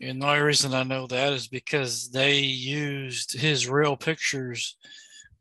[0.00, 4.76] And the only reason I know that is because they used his real pictures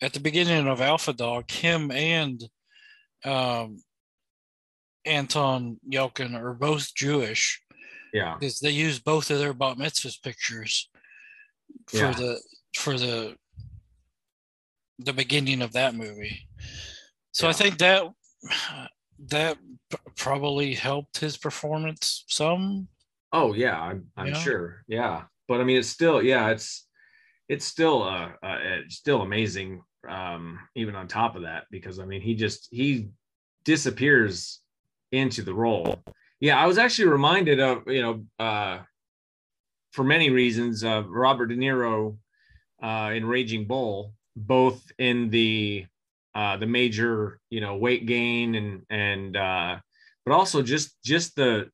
[0.01, 2.41] at the beginning of Alpha Dog, him and
[3.25, 3.77] um,
[5.05, 7.61] Anton Yelchin are both Jewish.
[8.13, 10.89] Yeah, because they use both of their bat mitzvahs pictures
[11.87, 12.11] for yeah.
[12.11, 12.39] the
[12.75, 13.35] for the
[14.99, 16.47] the beginning of that movie.
[17.33, 17.49] So yeah.
[17.49, 18.03] I think that
[19.27, 19.57] that
[20.15, 22.87] probably helped his performance some.
[23.33, 24.33] Oh yeah, I'm, I'm yeah.
[24.33, 24.83] sure.
[24.87, 26.87] Yeah, but I mean, it's still yeah, it's
[27.49, 32.05] it's still uh, uh it's still amazing um, even on top of that, because I
[32.05, 33.09] mean, he just he
[33.63, 34.61] disappears
[35.15, 36.03] into the role.
[36.39, 38.79] Yeah, I was actually reminded of you know uh,
[39.91, 42.17] for many reasons of Robert De Niro
[42.81, 45.85] uh, in Raging Bull, both in the
[46.33, 49.77] uh, the major you know weight gain and and uh,
[50.25, 51.69] but also just just the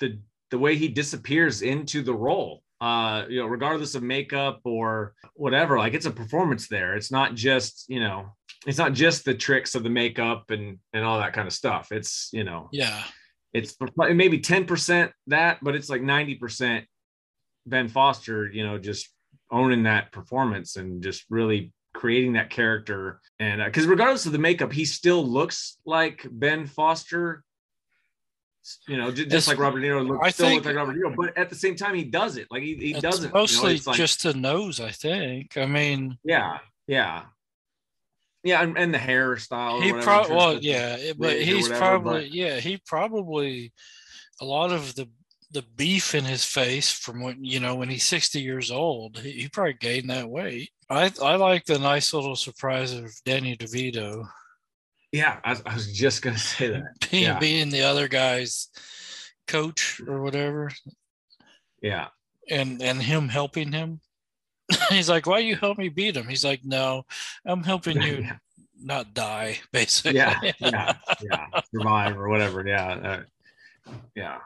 [0.00, 0.18] the
[0.50, 5.78] the way he disappears into the role uh you know regardless of makeup or whatever
[5.78, 8.32] like it's a performance there it's not just you know
[8.66, 11.92] it's not just the tricks of the makeup and and all that kind of stuff
[11.92, 13.02] it's you know yeah
[13.54, 16.84] it's maybe 10% that but it's like 90%
[17.66, 19.08] ben foster you know just
[19.50, 24.38] owning that performance and just really creating that character and because uh, regardless of the
[24.38, 27.42] makeup he still looks like ben foster
[28.86, 30.98] you know, just, just like Robert De Niro look, I still looks like Robert De
[30.98, 32.48] Niro, but at the same time, he does it.
[32.50, 33.32] Like he, he doesn't.
[33.32, 35.56] Mostly you know, like, just the nose, I think.
[35.56, 37.24] I mean, yeah, yeah,
[38.48, 39.82] yeah, and, and the hairstyle.
[39.82, 42.34] He probably, well, yeah, but he's whatever, probably, but...
[42.34, 43.72] yeah, he probably
[44.40, 45.08] a lot of the
[45.50, 49.30] the beef in his face from when you know when he's 60 years old he,
[49.30, 54.28] he probably gained that weight i i like the nice little surprise of danny devito
[55.12, 56.94] yeah, I, I was just gonna say that.
[57.10, 57.38] being, yeah.
[57.38, 58.68] being the other guy's
[59.46, 60.70] coach or whatever.
[61.82, 62.08] Yeah.
[62.50, 64.00] And and him helping him.
[64.90, 67.04] He's like, "Why you help me beat him?" He's like, "No,
[67.44, 68.36] I'm helping you yeah.
[68.82, 72.66] not die, basically." Yeah, yeah, yeah, survive or whatever.
[72.66, 73.24] Yeah,
[73.86, 74.38] uh, yeah.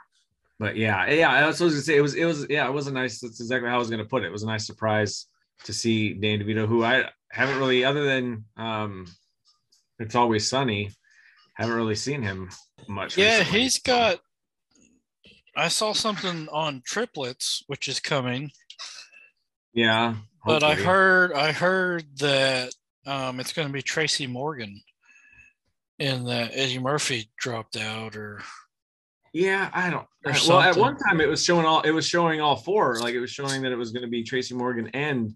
[0.59, 1.31] But yeah, yeah.
[1.31, 2.15] I was supposed to say it was.
[2.15, 2.47] It was.
[2.49, 3.21] Yeah, it was a nice.
[3.21, 4.27] That's exactly how I was going to put it.
[4.27, 5.27] It was a nice surprise
[5.65, 9.07] to see Dan DeVito, who I haven't really, other than um,
[9.99, 10.91] it's Always Sunny.
[11.55, 12.49] Haven't really seen him
[12.89, 13.19] much.
[13.19, 13.61] Yeah, recently.
[13.61, 14.21] he's got.
[15.57, 18.51] I saw something on triplets, which is coming.
[19.75, 20.61] Yeah, hopefully.
[20.61, 22.73] but I heard I heard that
[23.07, 24.81] um, it's going to be Tracy Morgan,
[25.99, 28.43] and that Eddie Murphy dropped out, or
[29.33, 30.07] Yeah, I don't.
[30.47, 31.81] Well, at one time it was showing all.
[31.83, 32.99] It was showing all four.
[33.01, 35.35] Like it was showing that it was going to be Tracy Morgan and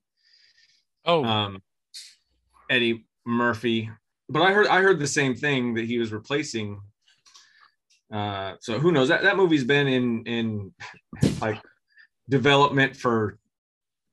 [1.07, 1.63] Oh, um,
[2.69, 3.89] Eddie Murphy.
[4.29, 6.81] But I heard I heard the same thing that he was replacing.
[8.13, 9.09] Uh, so who knows?
[9.09, 10.75] That that movie's been in in
[11.41, 11.61] like
[12.29, 13.39] development for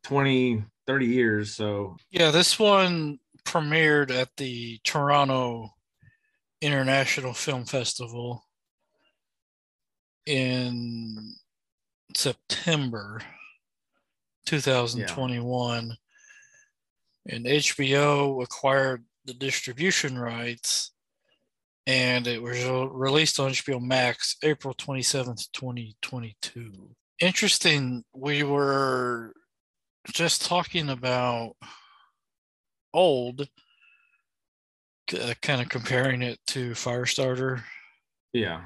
[0.03, 1.55] 20, 30 years.
[1.55, 5.69] So yeah, this one premiered at the Toronto
[6.61, 8.43] International Film Festival
[10.25, 11.35] in
[12.15, 13.21] September
[14.45, 15.97] 2021.
[17.29, 20.91] And HBO acquired the distribution rights
[21.85, 26.71] and it was released on HBO Max April 27th, 2022.
[27.19, 29.33] Interesting, we were
[30.11, 31.55] just talking about
[32.93, 33.47] old,
[35.19, 37.63] uh, kind of comparing it to Firestarter.
[38.33, 38.61] yeah,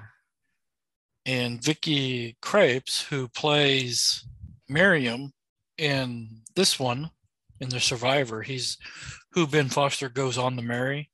[1.26, 4.26] And Vicky Krieps, who plays
[4.70, 5.34] Miriam
[5.78, 7.12] in this one,
[7.60, 8.78] in The Survivor, he's
[9.32, 11.10] who Ben Foster goes on to marry.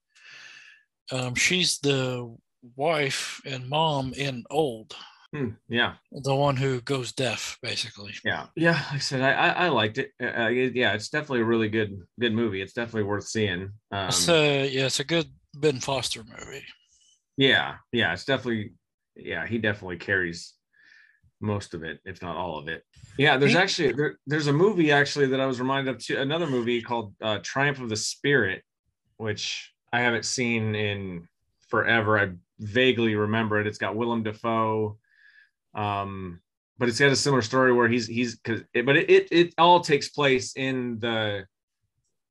[1.12, 2.36] Um, she's the
[2.75, 4.95] wife and mom in Old,
[5.34, 8.13] Hmm, yeah, the one who goes deaf, basically.
[8.24, 8.74] yeah, yeah.
[8.74, 10.12] Like I said, I I, I liked it.
[10.22, 12.62] Uh, uh, Yeah, it's definitely a really good good movie.
[12.62, 13.72] It's definitely worth seeing.
[13.91, 16.63] Um, so yeah, it's a good Ben Foster movie.
[17.36, 18.74] Yeah, yeah, it's definitely
[19.15, 20.54] yeah, he definitely carries
[21.41, 22.84] most of it, if not all of it.
[23.17, 26.17] Yeah, there's He- actually there, there's a movie actually that I was reminded of too,
[26.19, 28.63] another movie called uh, Triumph of the Spirit,
[29.17, 31.28] which I haven't seen in
[31.69, 32.19] forever.
[32.19, 33.65] I vaguely remember it.
[33.67, 34.98] It's got Willem Dafoe.
[35.75, 36.41] Um,
[36.77, 38.39] but it's got a similar story where he's he's
[38.73, 41.45] it, but it, it it all takes place in the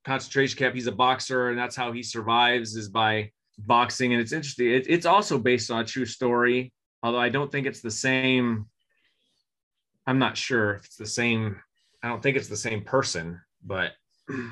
[0.05, 0.75] concentration camp.
[0.75, 4.13] He's a boxer, and that's how he survives is by boxing.
[4.13, 4.71] And it's interesting.
[4.71, 8.67] It, it's also based on a true story, although I don't think it's the same.
[10.07, 11.61] I'm not sure if it's the same.
[12.03, 13.93] I don't think it's the same person, but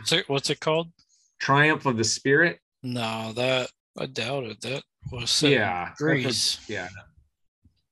[0.04, 0.92] So what's it called?
[1.40, 2.60] Triumph of the Spirit.
[2.82, 4.60] No, that I doubt it.
[4.60, 6.60] That was Yeah, Greece.
[6.68, 6.88] yeah,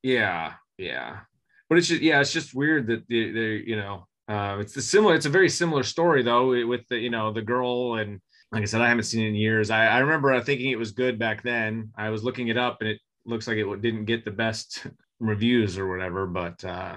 [0.03, 1.21] yeah, yeah.
[1.69, 4.83] But it's just yeah, it's just weird that they, they you know, uh, it's the
[4.83, 5.15] similar.
[5.15, 8.67] It's a very similar story though with the you know the girl and like I
[8.67, 9.71] said, I haven't seen it in years.
[9.71, 11.91] I, I remember thinking it was good back then.
[11.99, 14.87] I was looking it up and it looks like it didn't get the best
[15.21, 16.97] reviews or whatever, but uh,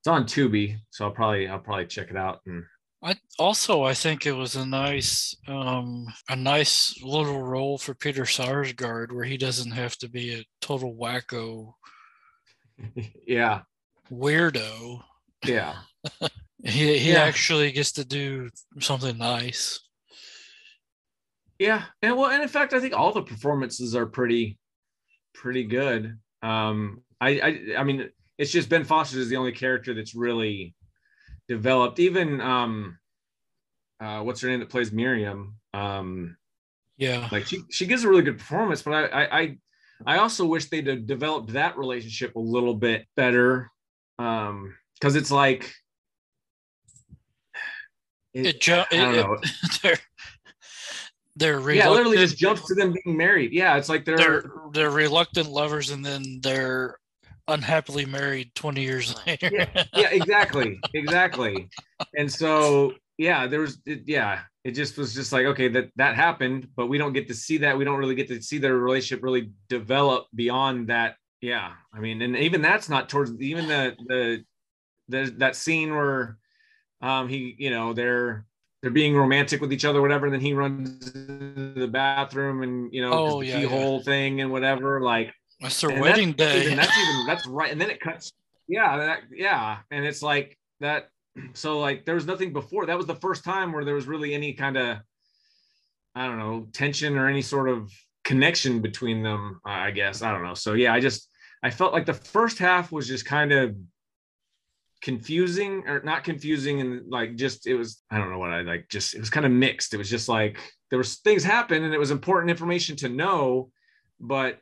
[0.00, 2.64] it's on Tubi, so I'll probably I'll probably check it out and
[3.04, 8.22] I also I think it was a nice um a nice little role for Peter
[8.22, 11.74] Sarsgaard where he doesn't have to be a total wacko
[13.26, 13.62] yeah,
[14.10, 15.02] weirdo.
[15.44, 15.74] yeah.
[16.64, 17.22] He he Yeah.
[17.24, 19.80] actually gets to do something nice.
[21.58, 24.58] Yeah, and well, and in fact, I think all the performances are pretty,
[25.34, 26.18] pretty good.
[26.42, 30.74] Um, I, I, I mean, it's just Ben Foster is the only character that's really
[31.48, 31.98] developed.
[32.00, 32.98] Even, um,
[34.00, 35.56] uh, what's her name that plays Miriam?
[35.74, 36.36] Um,
[36.96, 37.28] Yeah.
[37.32, 39.58] like she, she gives a really good performance, but I, I, I,
[40.06, 43.70] I also wish they'd have developed that relationship a little bit better.
[44.18, 45.72] Um, because it's like,
[48.34, 49.36] It ju- I don't it- know.
[51.36, 53.52] they're yeah, literally just jumps to them being married.
[53.52, 56.98] Yeah, it's like they're they're they're reluctant lovers and then they're
[57.48, 59.50] unhappily married 20 years later.
[59.52, 61.68] yeah, yeah, exactly, exactly.
[62.16, 66.14] And so, yeah, there was, it, yeah, it just was just like, okay, that that
[66.16, 67.76] happened, but we don't get to see that.
[67.76, 71.16] We don't really get to see their relationship really develop beyond that.
[71.40, 74.44] Yeah, I mean, and even that's not towards even the the
[75.08, 76.38] the that scene where
[77.00, 78.46] um he, you know, they're
[78.80, 80.26] they're being romantic with each other, whatever.
[80.26, 83.60] And then he runs into the bathroom and you know, Oh, the yeah, yeah.
[83.62, 85.00] keyhole thing and whatever.
[85.00, 86.64] Like, That's their wedding that's day.
[86.66, 87.70] even- that's even that's right.
[87.72, 88.32] And then it cuts.
[88.68, 89.78] Yeah, that, yeah.
[89.90, 91.08] And it's like that.
[91.54, 92.86] So like there was nothing before.
[92.86, 94.98] That was the first time where there was really any kind of
[96.14, 97.90] I don't know tension or any sort of
[98.24, 99.60] connection between them.
[99.64, 100.54] I guess I don't know.
[100.54, 101.28] So yeah, I just
[101.62, 103.76] I felt like the first half was just kind of
[105.00, 108.88] confusing or not confusing and like just it was I don't know what I like
[108.88, 109.94] just it was kind of mixed.
[109.94, 110.58] It was just like
[110.90, 113.70] there was things happened and it was important information to know,
[114.20, 114.58] but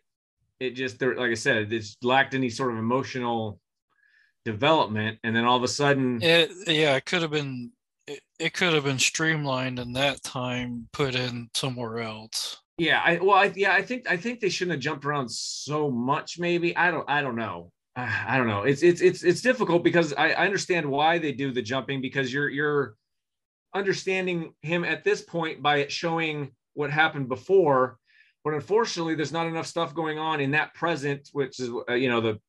[0.60, 3.60] it just there like I said, it lacked any sort of emotional
[4.44, 5.18] development.
[5.24, 7.72] And then all of a sudden, It, yeah, it could have been
[8.06, 12.58] it, it could have been streamlined in that time put in somewhere else.
[12.78, 15.90] yeah, I well, I, yeah, I think I think they shouldn't have jumped around so
[15.90, 16.38] much.
[16.38, 17.70] Maybe I don't I don't know.
[17.96, 18.62] I don't know.
[18.62, 22.32] It's it's it's it's difficult because I, I understand why they do the jumping because
[22.32, 22.94] you're you're
[23.74, 27.98] understanding him at this point by it showing what happened before.
[28.44, 32.08] but unfortunately, there's not enough stuff going on in that present, which is uh, you
[32.08, 32.40] know the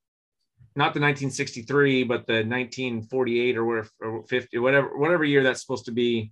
[0.76, 5.86] not the 1963, but the 1948 or whatever, or 50, whatever, whatever year that's supposed
[5.86, 6.32] to be,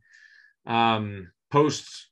[0.65, 2.07] um, post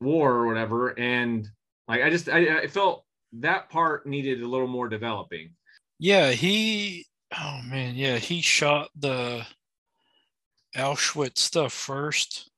[0.00, 0.98] war or whatever.
[0.98, 1.48] And
[1.86, 3.04] like, I just, I, I felt
[3.34, 5.50] that part needed a little more developing.
[5.98, 7.06] Yeah, he,
[7.38, 9.46] oh man, yeah, he shot the
[10.76, 12.50] Auschwitz stuff first.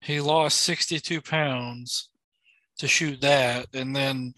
[0.00, 2.08] He lost 62 pounds
[2.78, 4.34] to shoot that, and then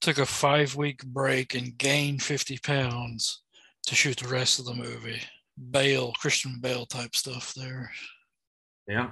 [0.00, 3.42] took a five week break and gained 50 pounds
[3.86, 5.20] to shoot the rest of the movie.
[5.70, 7.90] Bale, Christian Bale type stuff there.
[8.86, 9.10] Yeah.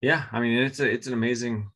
[0.00, 1.70] Yeah, I mean it's a it's an amazing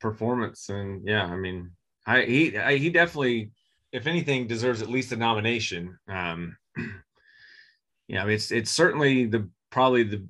[0.00, 1.70] performance, and yeah, I mean,
[2.06, 3.52] I he I, he definitely,
[3.92, 5.98] if anything, deserves at least a nomination.
[6.08, 6.56] Um,
[8.08, 10.26] yeah, I mean, it's it's certainly the probably the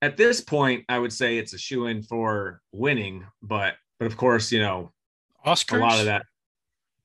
[0.00, 4.16] at this point I would say it's a shoe in for winning, but but of
[4.16, 4.92] course you know
[5.46, 5.78] Oscars.
[5.78, 6.22] a lot of that.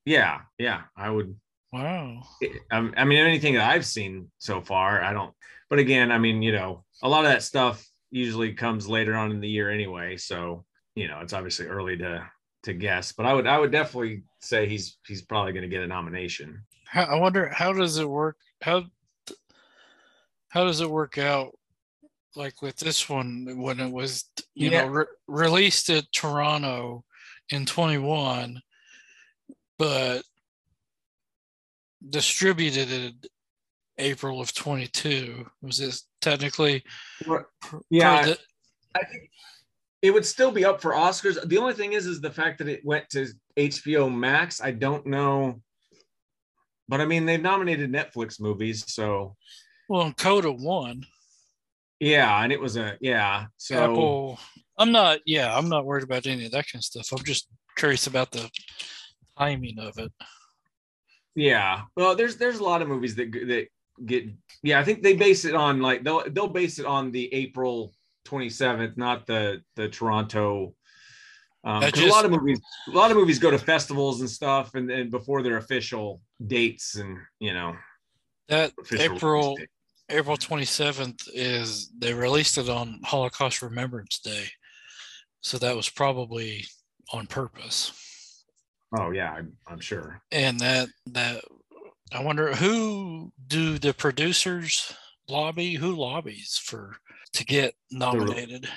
[0.06, 1.36] Yeah, yeah, I would.
[1.74, 2.22] Wow.
[2.42, 5.34] I, um, I mean, anything that I've seen so far, I don't.
[5.70, 9.32] But again, I mean, you know, a lot of that stuff usually comes later on
[9.32, 10.16] in the year anyway.
[10.18, 10.64] So
[10.96, 12.26] you know, it's obviously early to
[12.64, 13.12] to guess.
[13.12, 16.64] But I would I would definitely say he's he's probably going to get a nomination.
[16.86, 18.38] How, I wonder how does it work?
[18.62, 18.86] How
[20.50, 21.52] how does it work out?
[22.36, 24.24] Like with this one, when it was
[24.54, 24.84] you Yeah.
[24.84, 27.04] know re- released at Toronto
[27.52, 28.62] in 21,
[29.78, 30.24] but
[32.10, 33.14] distributed in
[33.98, 35.50] April of 22.
[35.62, 36.84] Was this technically?
[37.90, 38.40] Yeah, the-
[38.96, 39.30] I think
[40.02, 41.42] it would still be up for Oscars.
[41.48, 43.28] The only thing is, is the fact that it went to
[43.58, 44.62] HBO Max.
[44.62, 45.62] I don't know,
[46.88, 49.36] but I mean, they've nominated Netflix movies, so
[49.90, 51.06] well, Coda won.
[52.00, 53.48] yeah, and it was a yeah.
[53.58, 54.40] So Apple.
[54.78, 55.20] I'm not.
[55.26, 57.12] Yeah, I'm not worried about any of that kind of stuff.
[57.12, 57.48] I'm just
[57.78, 58.50] curious about the
[59.38, 60.12] timing of it.
[61.36, 63.68] yeah, well, there's there's a lot of movies that that
[64.06, 64.26] get
[64.64, 64.80] yeah.
[64.80, 67.94] I think they base it on like they'll they'll base it on the April
[68.28, 70.74] 27th, not the the Toronto.
[71.64, 74.76] Um, 'cause a lot of movies, a lot of movies go to festivals and stuff,
[74.76, 77.76] and then before their official dates, and you know,
[78.48, 79.58] That April.
[80.10, 84.46] April 27th is they released it on Holocaust Remembrance Day,
[85.42, 86.66] so that was probably
[87.14, 88.44] on purpose.
[88.98, 90.22] Oh yeah, I'm, I'm sure.
[90.32, 91.44] And that that
[92.14, 94.94] I wonder who do the producers
[95.28, 95.76] lobby?
[95.76, 96.96] Who lobbies for
[97.34, 98.70] to get nominated?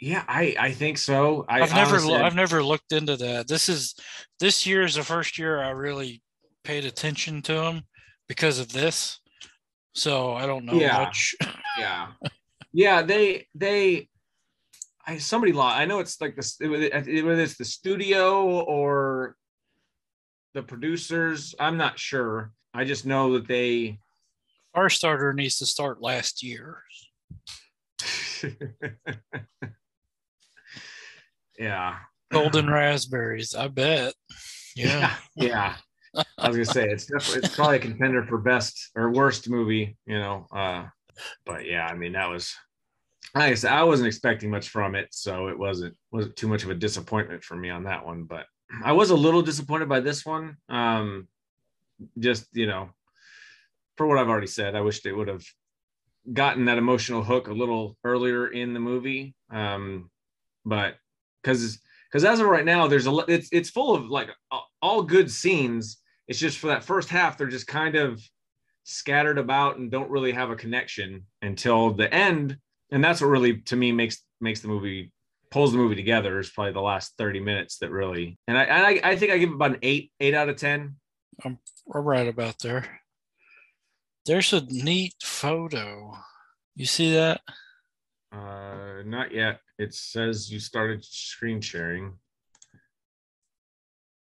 [0.00, 1.44] Yeah, I I think so.
[1.48, 3.48] I I've never honestly- I've never looked into that.
[3.48, 3.94] This is
[4.40, 6.22] this year is the first year I really
[6.64, 7.82] paid attention to them
[8.28, 9.20] because of this.
[9.94, 10.98] So I don't know Yeah.
[10.98, 11.34] much.
[11.78, 12.08] yeah
[12.72, 14.08] yeah they they
[15.08, 19.34] i somebody law i know it's like this whether it's the studio or
[20.54, 23.98] the producers i'm not sure i just know that they
[24.76, 26.82] Firestarter needs to start last year.
[31.58, 31.96] yeah
[32.30, 34.12] Golden raspberries, I bet.
[34.76, 35.14] Yeah.
[35.34, 35.76] yeah
[36.38, 39.96] i was gonna say it's definitely it's probably a contender for best or worst movie
[40.06, 40.86] you know uh
[41.44, 42.54] but yeah i mean that was
[43.38, 46.74] I I wasn't expecting much from it, so it wasn't wasn't too much of a
[46.74, 48.24] disappointment for me on that one.
[48.24, 48.46] But
[48.84, 50.56] I was a little disappointed by this one.
[50.68, 51.28] Um,
[52.18, 52.90] just you know,
[53.96, 55.44] for what I've already said, I wish they would have
[56.32, 59.34] gotten that emotional hook a little earlier in the movie.
[59.50, 60.10] Um,
[60.64, 60.96] but
[61.42, 61.78] because
[62.10, 64.30] because as of right now, there's a it's it's full of like
[64.82, 65.98] all good scenes.
[66.26, 68.22] It's just for that first half, they're just kind of
[68.84, 72.56] scattered about and don't really have a connection until the end
[72.90, 75.12] and that's what really to me makes makes the movie
[75.50, 78.86] pulls the movie together is probably the last 30 minutes that really and I and
[78.86, 80.96] I, I think I give it about an eight eight out of ten.
[81.44, 83.00] I'm right about there.
[84.26, 86.16] There's a neat photo.
[86.74, 87.40] You see that?
[88.32, 89.60] Uh not yet.
[89.78, 92.14] It says you started screen sharing.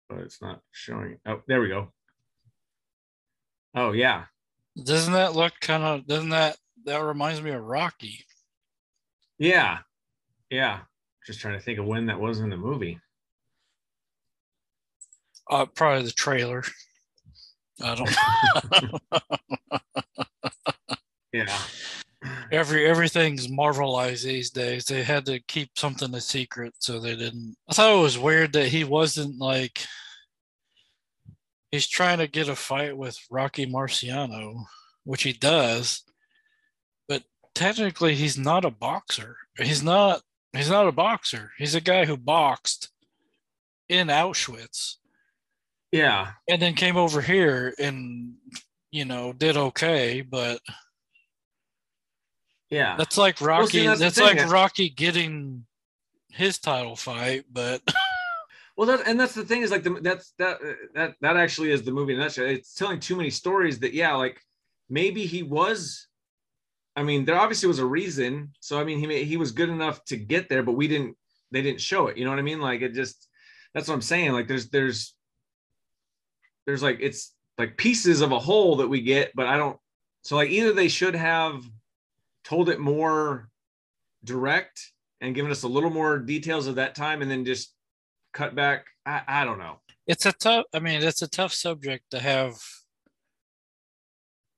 [0.09, 1.17] But it's not showing.
[1.25, 1.93] Oh, there we go.
[3.75, 4.25] Oh yeah.
[4.83, 8.25] Doesn't that look kind of doesn't that that reminds me of Rocky?
[9.41, 9.79] Yeah.
[10.51, 10.81] Yeah.
[11.25, 12.99] Just trying to think of when that was in the movie.
[15.49, 16.63] Uh probably the trailer.
[17.81, 19.01] I don't
[21.33, 21.57] Yeah.
[22.51, 24.85] every everything's marvelized these days.
[24.85, 27.55] They had to keep something a secret, so they didn't.
[27.67, 29.83] I thought it was weird that he wasn't like
[31.71, 34.65] he's trying to get a fight with Rocky Marciano,
[35.03, 36.03] which he does,
[37.55, 39.37] technically he's not a boxer.
[39.57, 40.21] He's not
[40.53, 41.51] He's not a boxer.
[41.57, 42.89] He's a guy who boxed
[43.87, 44.95] in Auschwitz
[45.93, 46.33] Yeah.
[46.49, 48.33] and then came over here and
[48.91, 50.59] you know did okay, but
[52.69, 52.97] Yeah.
[52.97, 53.69] that's like Well, Rocky.
[53.79, 55.65] see, that's that's like Rocky getting
[56.31, 57.81] his title fight, but
[58.77, 60.57] Well, that and that's the thing is like the, that's that
[60.95, 62.15] that that actually is the movie.
[62.19, 64.41] It's telling too many stories that yeah, like
[64.89, 66.07] maybe he was.
[66.95, 68.51] I mean, there obviously was a reason.
[68.59, 71.17] So I mean, he he was good enough to get there, but we didn't.
[71.51, 72.17] They didn't show it.
[72.17, 72.61] You know what I mean?
[72.61, 73.27] Like it just.
[73.73, 74.33] That's what I'm saying.
[74.33, 75.15] Like there's there's.
[76.65, 79.77] There's like it's like pieces of a whole that we get, but I don't.
[80.23, 81.63] So like either they should have
[82.43, 83.49] told it more
[84.23, 87.73] direct and given us a little more details of that time, and then just
[88.33, 88.85] cut back.
[89.05, 89.79] I, I don't know.
[90.07, 90.65] it's a tough.
[90.73, 92.57] I mean, it's a tough subject to have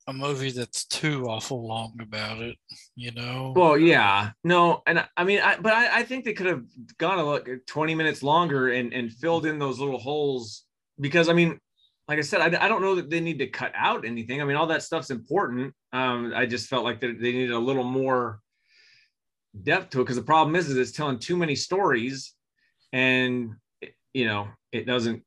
[0.08, 2.58] a movie that's too awful long about it.
[2.96, 3.54] You know.
[3.56, 6.64] Well, yeah, no, and I- mean, I, but I, I think they could have
[6.98, 10.66] gone a look 20 minutes longer and and filled in those little holes
[11.00, 11.60] because I mean,
[12.08, 14.42] like I said, I, I don't know that they need to cut out anything.
[14.42, 15.74] I mean, all that stuff's important.
[15.94, 18.40] Um, I just felt like they, they needed a little more
[19.62, 22.34] depth to it because the problem is, is it's telling too many stories,
[22.92, 23.52] and
[24.14, 25.24] you know, it doesn't.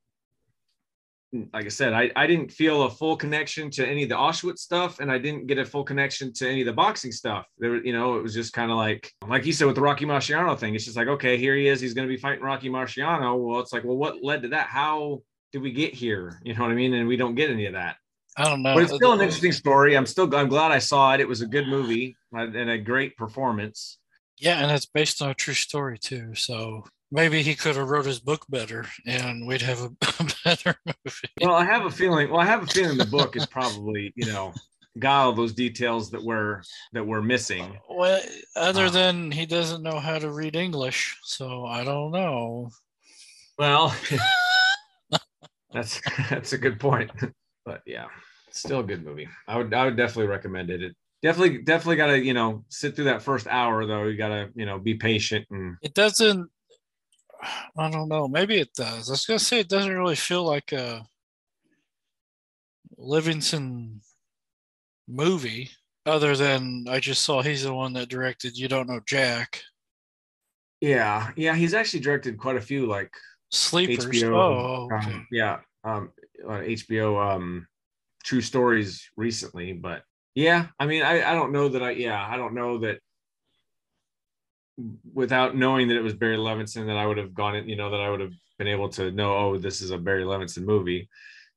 [1.32, 4.60] Like I said, I, I didn't feel a full connection to any of the Auschwitz
[4.60, 7.46] stuff, and I didn't get a full connection to any of the boxing stuff.
[7.58, 10.06] There, you know, it was just kind of like, like you said with the Rocky
[10.06, 10.74] Marciano thing.
[10.74, 11.80] It's just like, okay, here he is.
[11.80, 13.36] He's going to be fighting Rocky Marciano.
[13.38, 14.68] Well, it's like, well, what led to that?
[14.68, 15.22] How
[15.52, 16.40] did we get here?
[16.44, 16.94] You know what I mean?
[16.94, 17.96] And we don't get any of that.
[18.36, 18.74] I don't know.
[18.74, 19.96] But it's still an interesting story.
[19.96, 21.20] I'm still, I'm glad I saw it.
[21.20, 23.98] It was a good movie uh, and a great performance.
[24.38, 26.34] Yeah, and it's based on a true story too.
[26.34, 29.90] So maybe he could have wrote his book better, and we'd have a
[30.44, 31.28] better movie.
[31.40, 32.30] Well, I have a feeling.
[32.30, 34.52] Well, I have a feeling the book is probably, you know,
[34.98, 37.78] got all those details that were that were missing.
[37.90, 38.20] Well,
[38.54, 42.70] other Uh, than he doesn't know how to read English, so I don't know.
[43.58, 43.94] Well,
[45.72, 46.00] that's
[46.30, 47.10] that's a good point.
[47.64, 48.06] But yeah,
[48.50, 49.28] still a good movie.
[49.48, 50.82] I would I would definitely recommend it.
[50.82, 54.04] It definitely definitely got to you know sit through that first hour though.
[54.04, 56.48] You got to you know be patient and It doesn't.
[57.76, 58.28] I don't know.
[58.28, 59.08] Maybe it does.
[59.08, 61.06] I was gonna say it doesn't really feel like a
[62.98, 64.00] Levinson
[65.08, 65.70] movie,
[66.04, 69.62] other than I just saw he's the one that directed You Don't Know Jack.
[70.80, 71.54] yeah yeah.
[71.54, 73.12] He's actually directed quite a few like
[73.50, 74.06] Sleepers.
[74.06, 74.34] HBO.
[74.34, 75.12] Oh, okay.
[75.12, 76.10] um, yeah, um,
[76.46, 77.66] on HBO um,
[78.24, 80.02] True Stories recently, but
[80.34, 82.98] yeah, I mean, I I don't know that I yeah I don't know that
[85.12, 87.90] without knowing that it was Barry Levinson that I would have gone in, you know,
[87.90, 91.08] that I would have been able to know, oh, this is a Barry Levinson movie,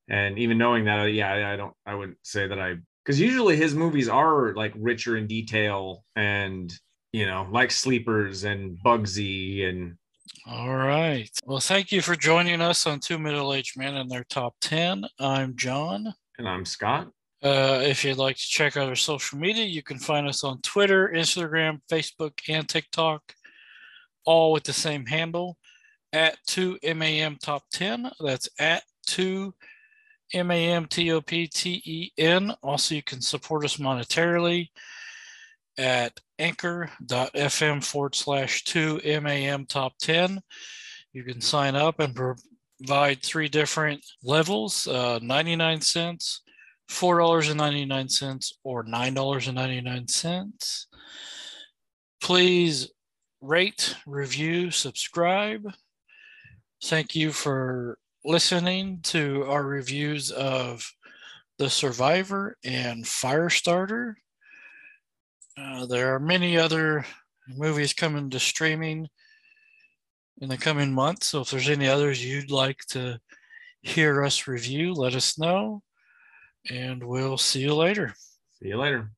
[0.09, 2.77] and even knowing that, yeah, I, I don't, I wouldn't say that I
[3.09, 6.71] because usually his movies are like richer in detail and
[7.11, 9.97] you know like Sleepers and Bugsy and
[10.45, 11.29] All right.
[11.45, 15.05] Well, thank you for joining us on Two Middle Aged Men and their top 10.
[15.19, 16.13] I'm John.
[16.37, 17.09] and I'm Scott.
[17.41, 20.61] Uh, if you'd like to check out our social media, you can find us on
[20.61, 23.21] Twitter, Instagram, Facebook, and TikTok,
[24.25, 25.57] all with the same handle
[26.11, 28.11] at 2MAM Top 10.
[28.19, 29.53] That's at 2
[30.33, 32.53] MAM TOPTEN.
[32.61, 34.69] Also, you can support us monetarily
[35.77, 40.39] at anchor.fm forward slash 2 MAM Top 10.
[41.13, 46.41] You can sign up and provide three different levels uh, 99 cents,
[46.89, 50.85] $4.99 or $9.99.
[52.21, 52.91] Please
[53.41, 55.71] rate, review, subscribe.
[56.83, 60.91] Thank you for listening to our reviews of
[61.57, 64.15] The Survivor and Firestarter.
[65.57, 67.05] Uh, there are many other
[67.47, 69.07] movies coming to streaming
[70.41, 71.27] in the coming months.
[71.27, 73.19] So if there's any others you'd like to
[73.81, 75.81] hear us review, let us know.
[76.69, 78.15] And we'll see you later.
[78.59, 79.11] See you later.